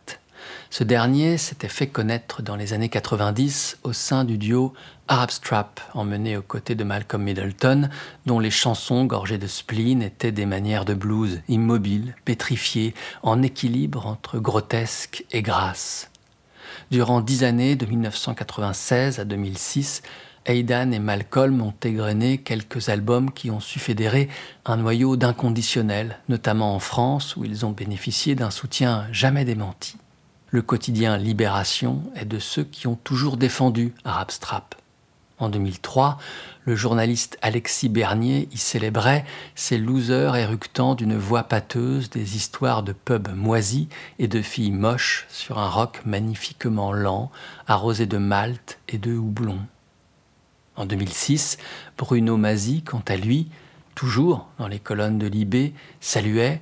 Ce 0.68 0.84
dernier 0.84 1.38
s'était 1.38 1.68
fait 1.68 1.86
connaître 1.86 2.42
dans 2.42 2.56
les 2.56 2.74
années 2.74 2.90
90 2.90 3.78
au 3.84 3.94
sein 3.94 4.24
du 4.24 4.36
duo 4.36 4.74
Arab 5.08 5.30
Strap, 5.30 5.80
emmené 5.94 6.36
aux 6.36 6.42
côtés 6.42 6.74
de 6.74 6.84
Malcolm 6.84 7.22
Middleton, 7.22 7.88
dont 8.26 8.38
les 8.38 8.50
chansons 8.50 9.06
gorgées 9.06 9.38
de 9.38 9.46
spleen 9.46 10.02
étaient 10.02 10.30
des 10.30 10.46
manières 10.46 10.84
de 10.84 10.92
blues, 10.92 11.40
immobiles, 11.48 12.14
pétrifiées, 12.26 12.92
en 13.22 13.40
équilibre 13.40 14.06
entre 14.06 14.38
grotesque 14.38 15.24
et 15.32 15.40
grâce. 15.40 16.10
Durant 16.90 17.22
dix 17.22 17.44
années, 17.44 17.76
de 17.76 17.86
1996 17.86 19.20
à 19.20 19.24
2006, 19.24 20.02
Aidan 20.46 20.90
et 20.92 20.98
Malcolm 20.98 21.62
ont 21.62 21.74
égrené 21.82 22.38
quelques 22.38 22.90
albums 22.90 23.32
qui 23.32 23.50
ont 23.50 23.60
su 23.60 23.78
fédérer 23.78 24.28
un 24.66 24.76
noyau 24.76 25.16
d'inconditionnel, 25.16 26.18
notamment 26.28 26.74
en 26.74 26.78
France 26.78 27.36
où 27.36 27.44
ils 27.44 27.64
ont 27.64 27.70
bénéficié 27.70 28.34
d'un 28.34 28.50
soutien 28.50 29.06
jamais 29.10 29.46
démenti. 29.46 29.96
Le 30.50 30.60
quotidien 30.60 31.16
Libération 31.16 32.02
est 32.14 32.26
de 32.26 32.38
ceux 32.38 32.64
qui 32.64 32.86
ont 32.86 32.94
toujours 32.94 33.38
défendu 33.38 33.94
Arab 34.04 34.30
Strap. 34.30 34.74
En 35.38 35.48
2003, 35.48 36.18
le 36.64 36.76
journaliste 36.76 37.38
Alexis 37.42 37.88
Bernier 37.88 38.48
y 38.52 38.58
célébrait 38.58 39.24
ces 39.54 39.78
losers 39.78 40.36
éructant 40.36 40.94
d'une 40.94 41.16
voix 41.16 41.42
pâteuse 41.44 42.08
des 42.10 42.36
histoires 42.36 42.82
de 42.82 42.92
pubs 42.92 43.34
moisis 43.34 43.88
et 44.18 44.28
de 44.28 44.42
filles 44.42 44.70
moches 44.70 45.26
sur 45.28 45.58
un 45.58 45.68
roc 45.68 46.02
magnifiquement 46.06 46.92
lent, 46.92 47.32
arrosé 47.66 48.06
de 48.06 48.18
malt 48.18 48.78
et 48.88 48.98
de 48.98 49.16
houblon. 49.16 49.58
En 50.76 50.86
2006, 50.86 51.58
Bruno 51.96 52.36
Mazzi, 52.36 52.82
quant 52.82 53.02
à 53.06 53.16
lui, 53.16 53.48
toujours 53.94 54.48
dans 54.58 54.68
les 54.68 54.80
colonnes 54.80 55.18
de 55.18 55.26
Libé, 55.26 55.72
saluait 56.00 56.60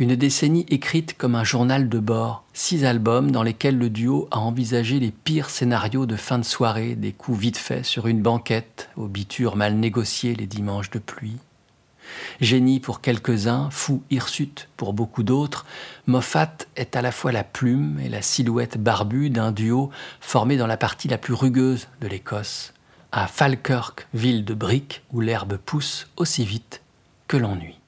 une 0.00 0.16
décennie 0.16 0.64
écrite 0.70 1.16
comme 1.16 1.34
un 1.34 1.44
journal 1.44 1.90
de 1.90 1.98
bord, 1.98 2.44
six 2.54 2.86
albums 2.86 3.30
dans 3.30 3.42
lesquels 3.42 3.76
le 3.76 3.90
duo 3.90 4.28
a 4.30 4.38
envisagé 4.38 4.98
les 4.98 5.10
pires 5.10 5.50
scénarios 5.50 6.06
de 6.06 6.16
fin 6.16 6.38
de 6.38 6.44
soirée, 6.44 6.94
des 6.94 7.12
coups 7.12 7.38
vite 7.38 7.58
faits 7.58 7.84
sur 7.84 8.06
une 8.06 8.22
banquette, 8.22 8.88
aux 8.96 9.08
bitures 9.08 9.56
mal 9.56 9.74
négociées 9.74 10.34
les 10.34 10.46
dimanches 10.46 10.90
de 10.90 10.98
pluie. 10.98 11.36
Génie 12.40 12.80
pour 12.80 13.02
quelques-uns, 13.02 13.68
fou 13.70 14.02
hirsute 14.10 14.68
pour 14.78 14.94
beaucoup 14.94 15.22
d'autres, 15.22 15.66
Moffat 16.06 16.56
est 16.76 16.96
à 16.96 17.02
la 17.02 17.12
fois 17.12 17.30
la 17.30 17.44
plume 17.44 18.00
et 18.02 18.08
la 18.08 18.22
silhouette 18.22 18.78
barbue 18.78 19.28
d'un 19.28 19.52
duo 19.52 19.90
formé 20.20 20.56
dans 20.56 20.66
la 20.66 20.78
partie 20.78 21.08
la 21.08 21.18
plus 21.18 21.34
rugueuse 21.34 21.88
de 22.00 22.08
l'Écosse, 22.08 22.72
à 23.12 23.26
Falkirk, 23.26 24.06
ville 24.14 24.44
de 24.44 24.54
briques 24.54 25.02
où 25.12 25.20
l'herbe 25.20 25.56
pousse 25.56 26.08
aussi 26.16 26.44
vite 26.44 26.82
que 27.28 27.36
l'ennui. 27.36 27.79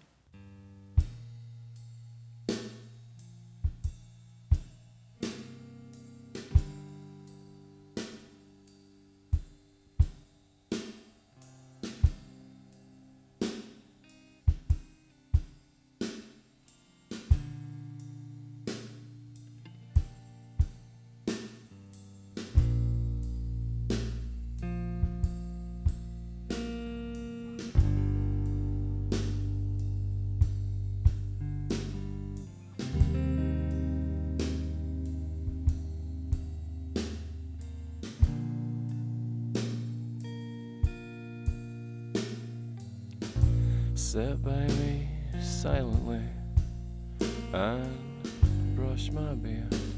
wash 48.92 49.10
my 49.10 49.34
beer. 49.34 49.91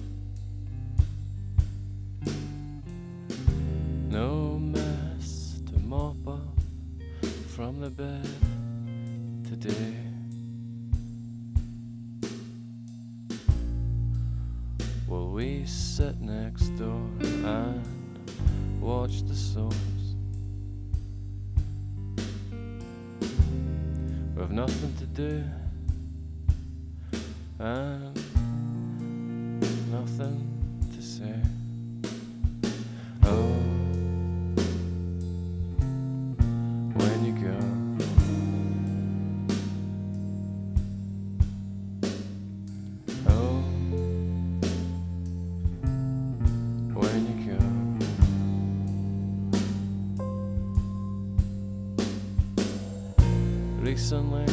Recently, 54.05 54.45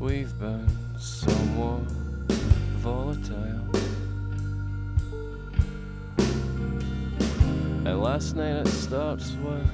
we've 0.00 0.36
been 0.40 0.66
somewhat 0.98 1.82
volatile. 2.82 3.70
And 7.86 8.02
last 8.02 8.34
night 8.34 8.56
it 8.56 8.66
starts 8.66 9.36
with 9.44 9.64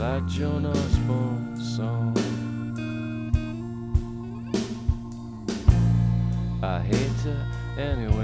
that 0.00 0.26
Jonas 0.26 0.76
Osborne 0.76 1.56
song. 1.56 2.16
I 6.64 6.80
hate 6.80 7.26
it 7.26 7.46
anyway. 7.78 8.23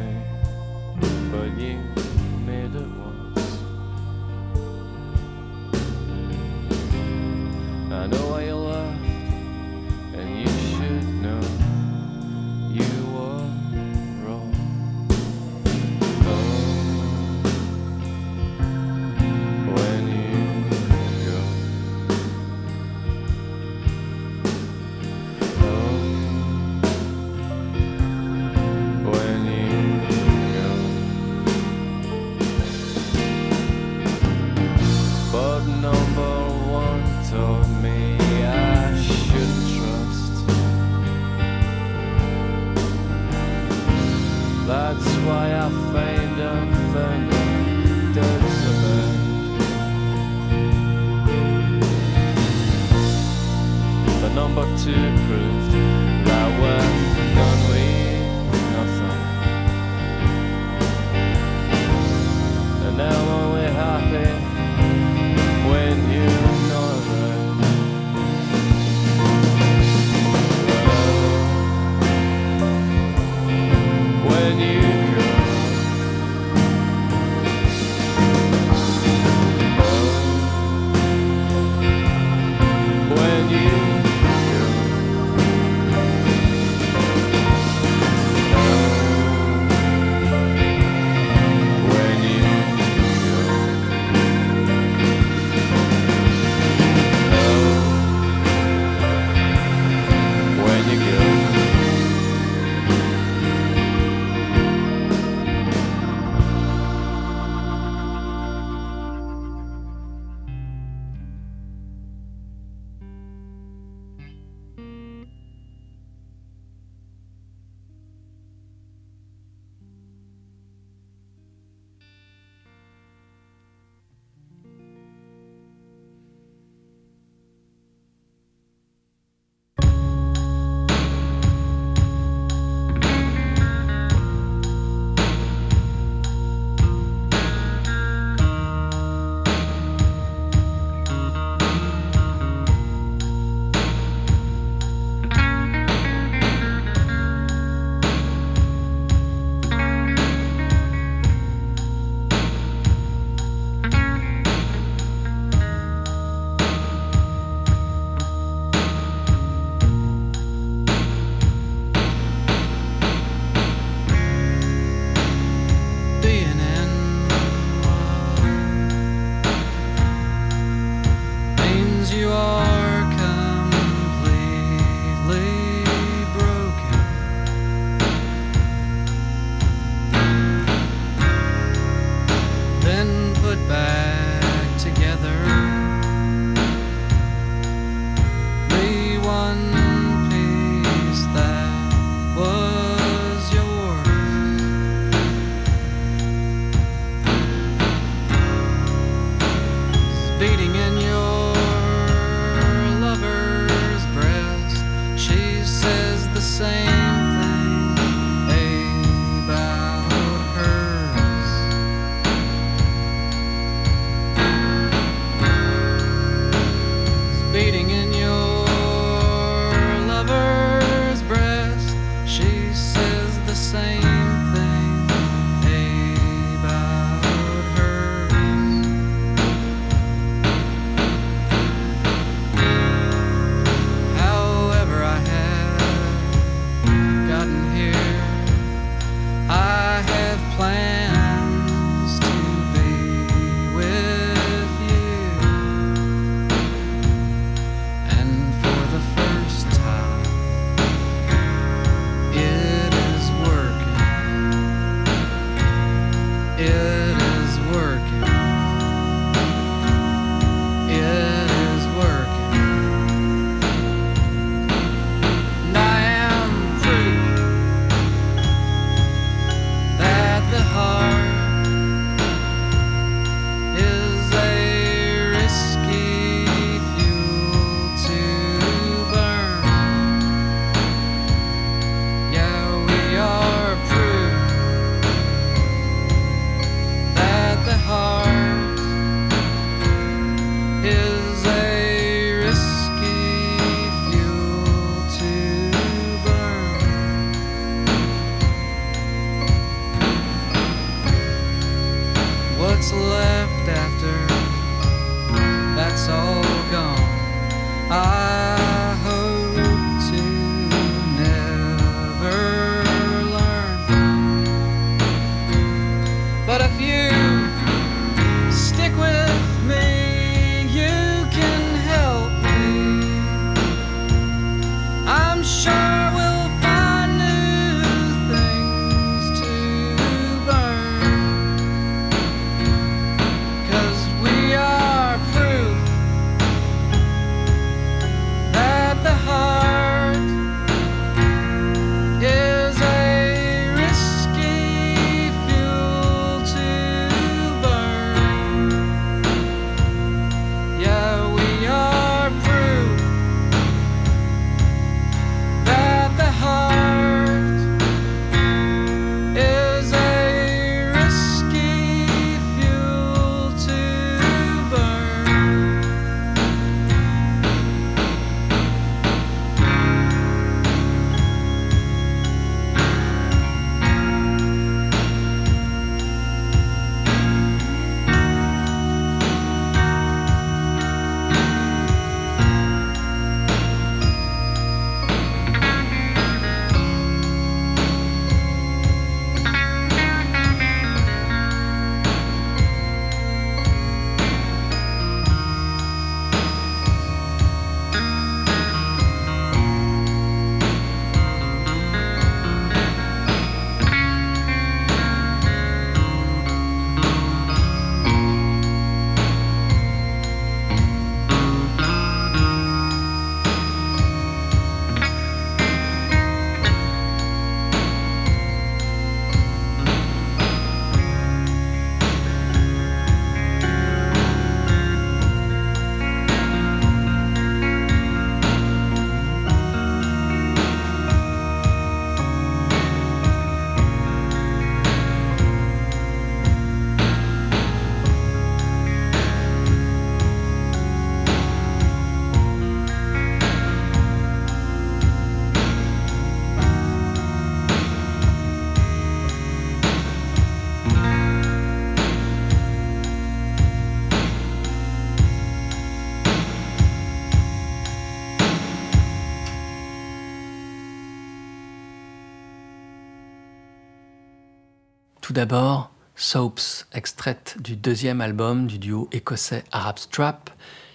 Tout 465.31 465.35
d'abord, 465.35 465.93
Soaps, 466.17 466.89
extraite 466.93 467.57
du 467.61 467.77
deuxième 467.77 468.21
album 468.21 468.67
du 468.67 468.81
duo 468.81 469.09
écossais 469.13 469.63
Arab 469.71 469.97
Strap, 469.97 470.51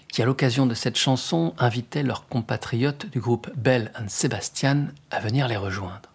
qui 0.10 0.22
à 0.22 0.26
l'occasion 0.26 0.66
de 0.66 0.74
cette 0.74 0.98
chanson 0.98 1.54
invitait 1.58 2.04
leurs 2.04 2.28
compatriotes 2.28 3.06
du 3.06 3.22
groupe 3.22 3.50
Bell 3.56 3.94
and 3.98 4.10
Sebastian 4.10 4.88
à 5.10 5.22
venir 5.22 5.48
les 5.48 5.56
rejoindre. 5.56 6.10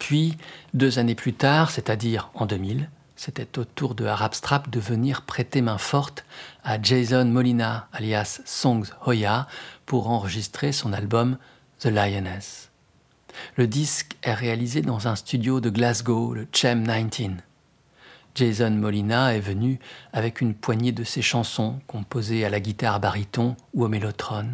Puis, 0.00 0.36
deux 0.74 0.98
années 0.98 1.14
plus 1.14 1.34
tard, 1.34 1.70
c'est-à-dire 1.70 2.30
en 2.34 2.46
2000, 2.46 2.90
c'était 3.14 3.60
au 3.60 3.64
tour 3.64 3.94
de 3.94 4.06
Arab 4.06 4.34
Strap 4.34 4.68
de 4.68 4.80
venir 4.80 5.22
prêter 5.22 5.60
main 5.60 5.78
forte 5.78 6.24
à 6.64 6.82
Jason 6.82 7.26
Molina, 7.26 7.86
alias 7.92 8.40
Songs 8.44 8.86
Hoya, 9.04 9.46
pour 9.86 10.10
enregistrer 10.10 10.72
son 10.72 10.92
album 10.92 11.38
The 11.78 11.86
Lioness. 11.86 12.65
Le 13.56 13.66
disque 13.66 14.16
est 14.22 14.34
réalisé 14.34 14.82
dans 14.82 15.08
un 15.08 15.16
studio 15.16 15.60
de 15.60 15.70
Glasgow, 15.70 16.34
le 16.34 16.46
Chem 16.52 16.86
19. 16.86 17.38
Jason 18.34 18.70
Molina 18.70 19.34
est 19.34 19.40
venu 19.40 19.78
avec 20.12 20.42
une 20.42 20.54
poignée 20.54 20.92
de 20.92 21.04
ses 21.04 21.22
chansons 21.22 21.80
composées 21.86 22.44
à 22.44 22.50
la 22.50 22.60
guitare 22.60 23.00
baryton 23.00 23.56
ou 23.72 23.84
au 23.84 23.88
mélotron. 23.88 24.46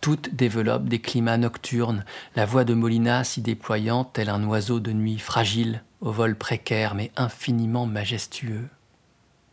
Toutes 0.00 0.34
développent 0.34 0.88
des 0.88 1.00
climats 1.00 1.36
nocturnes, 1.36 2.04
la 2.36 2.46
voix 2.46 2.64
de 2.64 2.74
Molina 2.74 3.24
s'y 3.24 3.40
déployant 3.40 4.04
tel 4.04 4.28
un 4.28 4.44
oiseau 4.44 4.80
de 4.80 4.92
nuit 4.92 5.18
fragile, 5.18 5.82
au 6.00 6.12
vol 6.12 6.36
précaire 6.36 6.94
mais 6.94 7.10
infiniment 7.16 7.86
majestueux. 7.86 8.68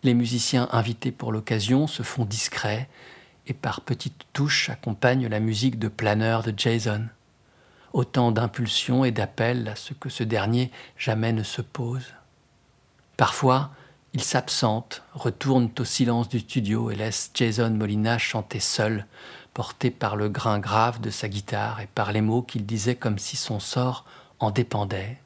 Les 0.03 0.13
musiciens 0.13 0.69
invités 0.71 1.11
pour 1.11 1.31
l'occasion 1.31 1.87
se 1.87 2.03
font 2.03 2.25
discrets 2.25 2.87
et 3.47 3.53
par 3.53 3.81
petites 3.81 4.25
touches 4.31 4.69
accompagnent 4.69 5.27
la 5.27 5.39
musique 5.39 5.79
de 5.79 5.87
planeur 5.87 6.43
de 6.43 6.53
Jason. 6.55 7.05
Autant 7.93 8.31
d'impulsions 8.31 9.03
et 9.03 9.11
d'appels 9.11 9.67
à 9.67 9.75
ce 9.75 9.93
que 9.93 10.09
ce 10.09 10.23
dernier 10.23 10.71
jamais 10.97 11.33
ne 11.33 11.43
se 11.43 11.61
pose. 11.61 12.13
Parfois, 13.17 13.71
ils 14.13 14.23
s'absentent, 14.23 15.03
retournent 15.13 15.71
au 15.77 15.83
silence 15.83 16.29
du 16.29 16.39
studio 16.39 16.89
et 16.91 16.95
laissent 16.95 17.31
Jason 17.33 17.71
Molina 17.71 18.17
chanter 18.17 18.59
seul, 18.59 19.05
porté 19.53 19.91
par 19.91 20.15
le 20.15 20.29
grain 20.29 20.59
grave 20.59 21.01
de 21.01 21.09
sa 21.09 21.27
guitare 21.27 21.81
et 21.81 21.87
par 21.87 22.11
les 22.11 22.21
mots 22.21 22.41
qu'il 22.41 22.65
disait 22.65 22.95
comme 22.95 23.19
si 23.19 23.35
son 23.35 23.59
sort 23.59 24.05
en 24.39 24.51
dépendait. 24.51 25.19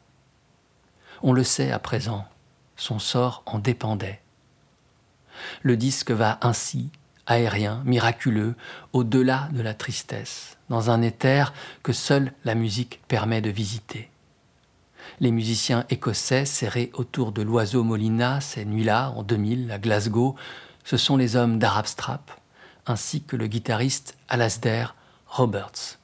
On 1.22 1.34
le 1.34 1.44
sait 1.44 1.72
à 1.72 1.80
présent, 1.80 2.26
son 2.76 3.00
sort 3.00 3.44
en 3.46 3.60
dépendait. 3.60 4.22
Le 5.62 5.78
disque 5.78 6.12
va 6.12 6.38
ainsi, 6.42 6.90
aérien, 7.26 7.82
miraculeux, 7.86 8.56
au-delà 8.92 9.50
de 9.54 9.62
la 9.62 9.74
tristesse, 9.74 10.58
dans 10.70 10.90
un 10.90 11.02
éther 11.02 11.54
que 11.82 11.94
seule 11.94 12.34
la 12.44 12.56
musique 12.56 13.02
permet 13.08 13.42
de 13.42 13.50
visiter. 13.50 14.10
Les 15.20 15.32
musiciens 15.32 15.86
écossais 15.90 16.46
serrés 16.46 16.92
autour 16.94 17.32
de 17.32 17.42
l'oiseau 17.42 17.84
Molina 17.84 18.42
ces 18.42 18.66
nuits-là, 18.66 19.12
en 19.12 19.24
2000, 19.24 19.72
à 19.72 19.78
Glasgow, 19.78 20.36
ce 20.84 20.98
sont 20.98 21.18
les 21.18 21.36
hommes 21.36 21.60
d'Arab 21.60 21.86
Strap, 21.86 22.32
ainsi 22.86 23.24
que 23.24 23.36
le 23.36 23.48
guitariste 23.48 24.18
Alasdair 24.28 24.96
Roberts. 25.28 25.98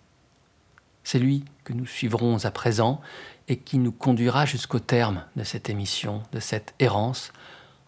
C'est 1.03 1.19
lui 1.19 1.43
que 1.63 1.73
nous 1.73 1.85
suivrons 1.85 2.45
à 2.45 2.51
présent 2.51 3.01
et 3.47 3.57
qui 3.57 3.79
nous 3.79 3.91
conduira 3.91 4.45
jusqu'au 4.45 4.79
terme 4.79 5.23
de 5.35 5.43
cette 5.43 5.69
émission, 5.69 6.23
de 6.31 6.39
cette 6.39 6.73
errance 6.79 7.33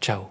Ciao. 0.00 0.30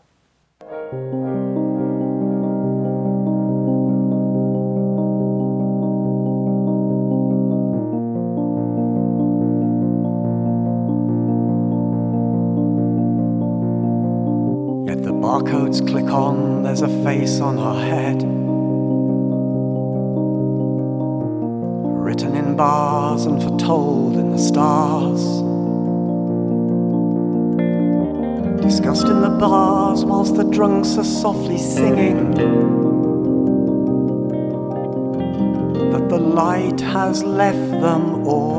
Yet 14.87 15.03
the 15.03 15.11
barcodes 15.11 15.85
click 15.85 16.05
on, 16.05 16.63
there's 16.63 16.81
a 16.81 16.87
face 17.03 17.41
on 17.41 17.57
her 17.57 17.85
head. 17.85 18.23
Written 22.01 22.37
in 22.37 22.55
bars 22.55 23.25
and 23.25 23.43
foretold 23.43 24.15
in 24.15 24.31
the 24.31 24.37
stars. 24.37 25.52
Discussed 28.73 29.05
in 29.05 29.21
the 29.21 29.29
bars 29.29 30.03
whilst 30.03 30.33
the 30.33 30.43
drunks 30.43 30.97
are 30.97 31.03
softly 31.03 31.59
singing. 31.59 32.31
That 35.91 36.09
the 36.09 36.17
light 36.17 36.81
has 36.81 37.23
left 37.23 37.69
them 37.69 38.25
all. 38.25 38.52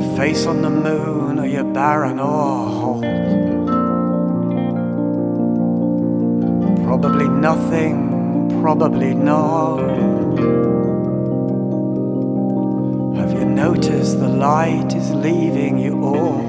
Your 0.00 0.16
face 0.16 0.46
on 0.46 0.62
the 0.62 0.70
moon, 0.70 1.38
or 1.38 1.46
you 1.46 1.64
barren 1.64 2.18
or 2.18 2.70
hold? 2.80 3.04
Probably 6.84 7.28
nothing, 7.28 8.60
probably 8.62 9.14
no. 9.14 9.78
Have 13.16 13.32
you 13.32 13.44
noticed 13.44 14.18
the 14.18 14.28
light 14.28 14.94
is 14.94 15.10
leaving 15.12 15.78
you 15.78 16.02
all? 16.02 16.40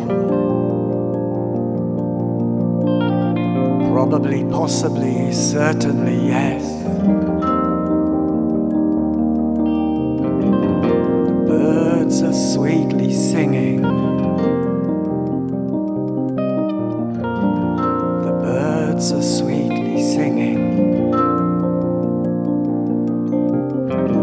Probably, 3.92 4.44
possibly, 4.46 5.32
certainly, 5.32 6.28
yes. 6.28 7.51
birds 12.12 12.24
are 12.24 12.54
sweetly 12.54 13.14
singing. 13.14 13.82
The 18.26 18.32
birds 18.44 19.14
are 19.14 19.22
sweetly 19.22 20.04
singing. 20.04 21.14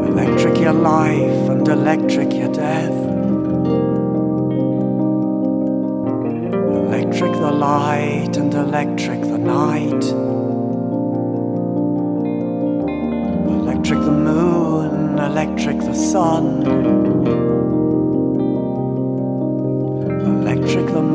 Electric 0.06 0.58
your 0.58 0.74
life 0.74 1.48
and 1.48 1.66
electric 1.66 2.34
your 2.34 2.52
death. 2.52 2.92
Electric 6.84 7.32
the 7.32 7.52
light 7.52 8.36
and 8.36 8.52
electric 8.52 9.22
the 9.22 9.37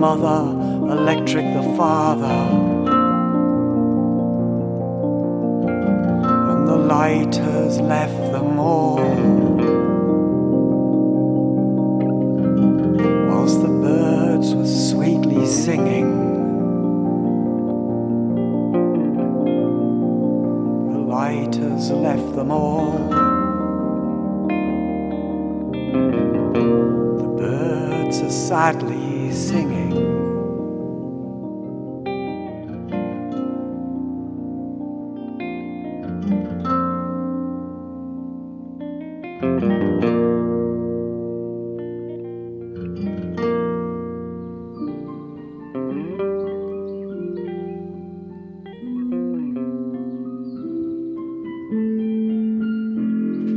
mother, 0.03 0.41
electric 0.91 1.45
the 1.53 1.63
father. 1.77 2.62